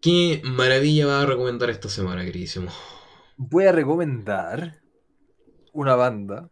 [0.00, 2.70] ¿Qué maravilla va a recomendar esta semana, queridísimo?
[3.36, 4.80] Voy a recomendar
[5.72, 6.50] una banda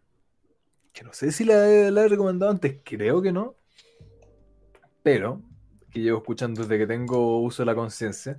[0.92, 1.56] que no sé si la,
[1.90, 3.56] la he recomendado antes, creo que no,
[5.02, 5.40] pero
[5.90, 8.38] que llevo escuchando desde que tengo uso de la conciencia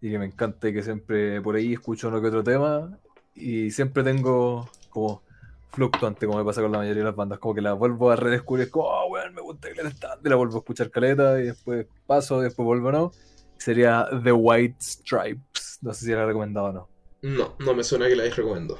[0.00, 2.98] y que me encanta y que siempre por ahí escucho uno que otro tema
[3.34, 5.22] y siempre tengo como
[5.70, 8.16] fluctuante, como me pasa con la mayoría de las bandas, como que la vuelvo a
[8.16, 11.46] redescubrir, como, oh, weón, me gusta que está, y la vuelvo a escuchar caleta y
[11.46, 13.12] después paso, y después vuelvo no.
[13.56, 16.88] Sería The White Stripes, no sé si la he recomendado o no.
[17.22, 18.78] No, no me suena que la hayas recomendado.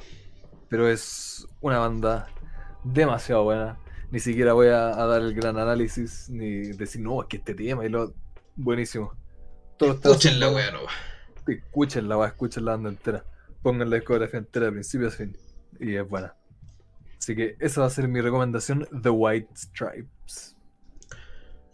[0.68, 2.28] pero es una banda
[2.84, 3.78] demasiado buena.
[4.14, 7.52] Ni siquiera voy a, a dar el gran análisis ni decir, no, es que este
[7.52, 8.14] tema y lo.
[8.54, 9.12] Buenísimo.
[9.76, 10.30] Todos los temas son
[11.48, 13.24] Escuchen la weá escuchen la banda entera.
[13.60, 15.36] Pongan la discografía entera de principio a fin.
[15.80, 16.36] Y es buena.
[17.18, 20.54] Así que esa va a ser mi recomendación: The White Stripes.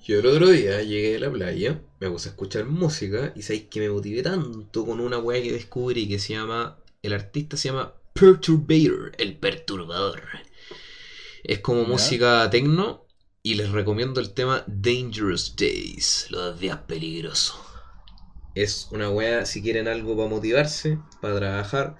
[0.03, 3.64] Yo el otro día llegué a la playa, me puse a escuchar música y sabéis
[3.64, 6.78] que me motivé tanto con una weá que descubrí que se llama.
[7.03, 10.22] El artista se llama Perturbator, el perturbador.
[11.45, 11.88] Es como Ya.
[11.88, 13.07] música techno
[13.43, 17.57] y les recomiendo el tema Dangerous Days, los días peligrosos.
[18.55, 21.97] Es una weá, si quieren algo para motivarse, para trabajar,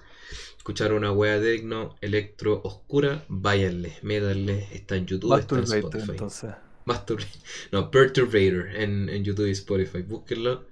[0.57, 6.11] escuchar una weá techno, electro, oscura, váyanle, métanle, está en YouTube, está en Spotify.
[6.11, 6.51] entonces.
[7.71, 10.01] No, Perturbator en, en YouTube y Spotify.
[10.01, 10.65] Búsquenlo.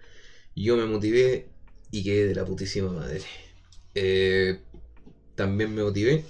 [0.55, 1.49] Yo me motivé
[1.91, 3.21] y quedé de la putísima madre.
[3.95, 4.59] Eh,
[5.35, 6.25] también me motivé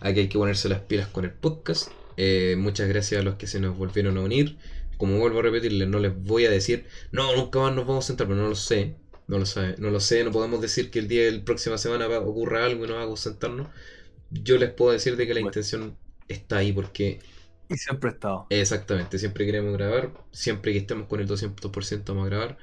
[0.00, 1.92] a que hay que ponerse las pilas con el podcast.
[2.16, 4.58] Eh, muchas gracias a los que se nos volvieron a unir.
[4.96, 8.08] Como vuelvo a repetirles, no les voy a decir, no, nunca más nos vamos a
[8.08, 8.96] sentar, pero no lo sé.
[9.26, 11.78] No lo sabe, no lo sé, no podemos decir que el día de la próxima
[11.78, 13.68] semana ocurra algo y nos haga sentarnos.
[14.30, 15.40] Yo les puedo decir de que la Bueno.
[15.40, 17.20] intención está ahí porque
[17.68, 18.48] Y siempre estado.
[18.48, 22.58] Exactamente, siempre queremos grabar, siempre que estemos con el 200% vamos a grabar,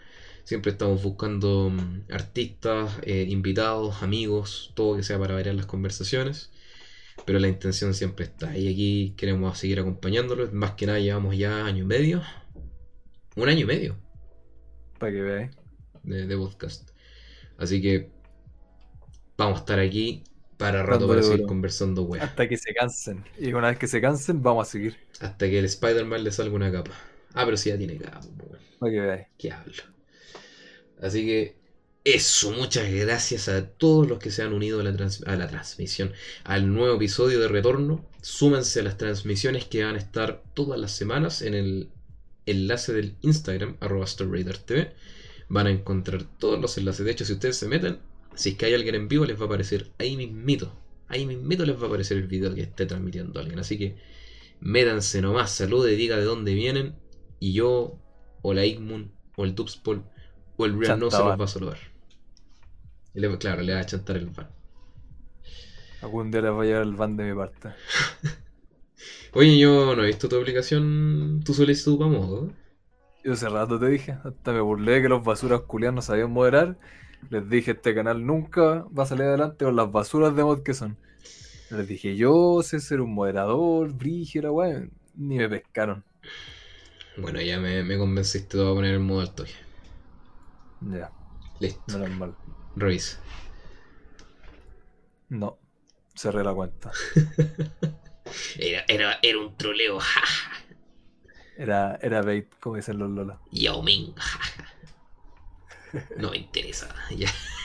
[0.46, 6.52] siempre estamos buscando mm, artistas, eh, invitados, amigos, todo que sea para variar las conversaciones,
[7.26, 11.66] pero la intención siempre está y aquí queremos seguir acompañándolos, más que nada llevamos ya
[11.66, 12.22] año y medio,
[13.36, 13.98] un año y medio
[15.00, 15.52] Para que veáis.
[16.04, 16.90] de, de podcast,
[17.58, 18.10] así que
[19.38, 20.24] vamos a estar aquí
[20.58, 23.24] para rato para seguir conversando weas, Hasta que se cansen.
[23.38, 24.96] Y una vez que se cansen, vamos a seguir.
[25.20, 26.92] hasta que el Spider-Man le salga una capa.
[27.34, 28.60] Ah, pero si ya tiene capa, weón.
[28.80, 29.28] Para que veáis.
[29.38, 29.84] que hablo.
[31.02, 31.56] Así que
[32.04, 35.48] eso, muchas gracias a todos los que se han unido a la, trans- a la
[35.48, 36.12] transmisión,
[36.44, 38.06] al nuevo episodio de Retorno.
[38.22, 41.90] Súmense a las transmisiones que van a estar todas las semanas en el
[42.46, 44.94] enlace del Instagram, arroba StarRaiderTV.
[45.50, 47.06] Van a encontrar todos los enlaces.
[47.06, 48.00] De hecho, si ustedes se meten,
[48.36, 50.74] si es que hay alguien en vivo, les va a aparecer ahí mismito.
[51.08, 53.60] Ahí mismito les va a aparecer el video que esté transmitiendo alguien.
[53.60, 53.98] Así que
[54.62, 56.96] métanse nomás, salude, diga de dónde vienen.
[57.40, 58.00] Y yo,
[58.42, 60.04] o la Igmun, o el Dubspol,
[60.58, 61.93] o el Real no se los va a saludar.
[63.16, 64.50] Y le- claro, le va a chantar el van.
[66.08, 67.74] Algún día les va a llegar el van de mi parte.
[69.34, 72.52] Oye, yo no he visto tu aplicación, tu solicitud para modo.
[73.24, 76.78] Yo hace rato te dije, hasta me burlé que los basuras culiados no sabían moderar.
[77.30, 80.74] Les dije, este canal nunca va a salir adelante con las basuras de mod que
[80.74, 80.98] son.
[81.70, 84.92] Les dije, yo sé ser un moderador, brígida, weón.
[85.16, 86.06] Ni me pescaron.
[87.18, 89.52] Bueno, ya me, me convenciste, te voy a poner en modo al toque.
[90.82, 91.14] Ya,
[91.60, 92.38] Listo, menos mal.
[92.76, 93.18] Revisa.
[95.30, 95.58] No,
[96.16, 96.92] cerré la cuenta.
[98.58, 100.00] Era, era, era un troleo,
[101.58, 103.38] Era, era bait, como dicen los lolas.
[103.52, 104.14] Yao Ming,
[106.18, 107.30] No me interesa, ya.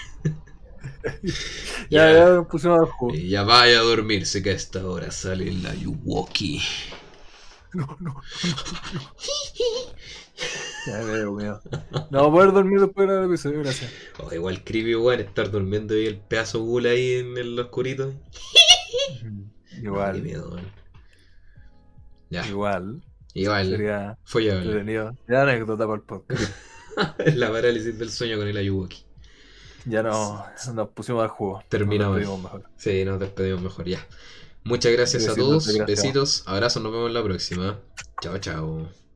[1.91, 3.15] Ya, ya nos pusimos juego.
[3.15, 6.61] Eh, Ya vaya a dormirse que a esta hora sale la Yuwoki.
[7.75, 8.21] No, no.
[11.41, 11.61] Ya.
[12.11, 13.93] No voy a poder dormir después del episodio, gracias.
[14.19, 18.13] Oh, igual creepy, weón, estar durmiendo y el pedazo gula ahí en el oscurito.
[19.83, 20.57] Igual, miedo.
[22.31, 23.03] Ya, igual.
[23.33, 23.71] igual.
[23.71, 24.63] Sería Follable.
[24.63, 25.17] entretenido.
[25.29, 26.53] Ya anécdota para el podcast.
[27.35, 29.05] la parálisis del sueño con el Ayuwoki.
[29.85, 31.63] Ya no, nos pusimos al juego.
[31.69, 32.17] Terminamos.
[32.17, 32.71] Nos despedimos mejor.
[32.77, 34.07] Sí, nos despedimos mejor ya.
[34.65, 35.67] Muchas gracias a todos.
[35.67, 35.87] gracias.
[35.87, 36.43] Besitos.
[36.47, 36.83] Abrazos.
[36.83, 37.79] Nos vemos en la próxima.
[38.21, 39.08] Chao, chao.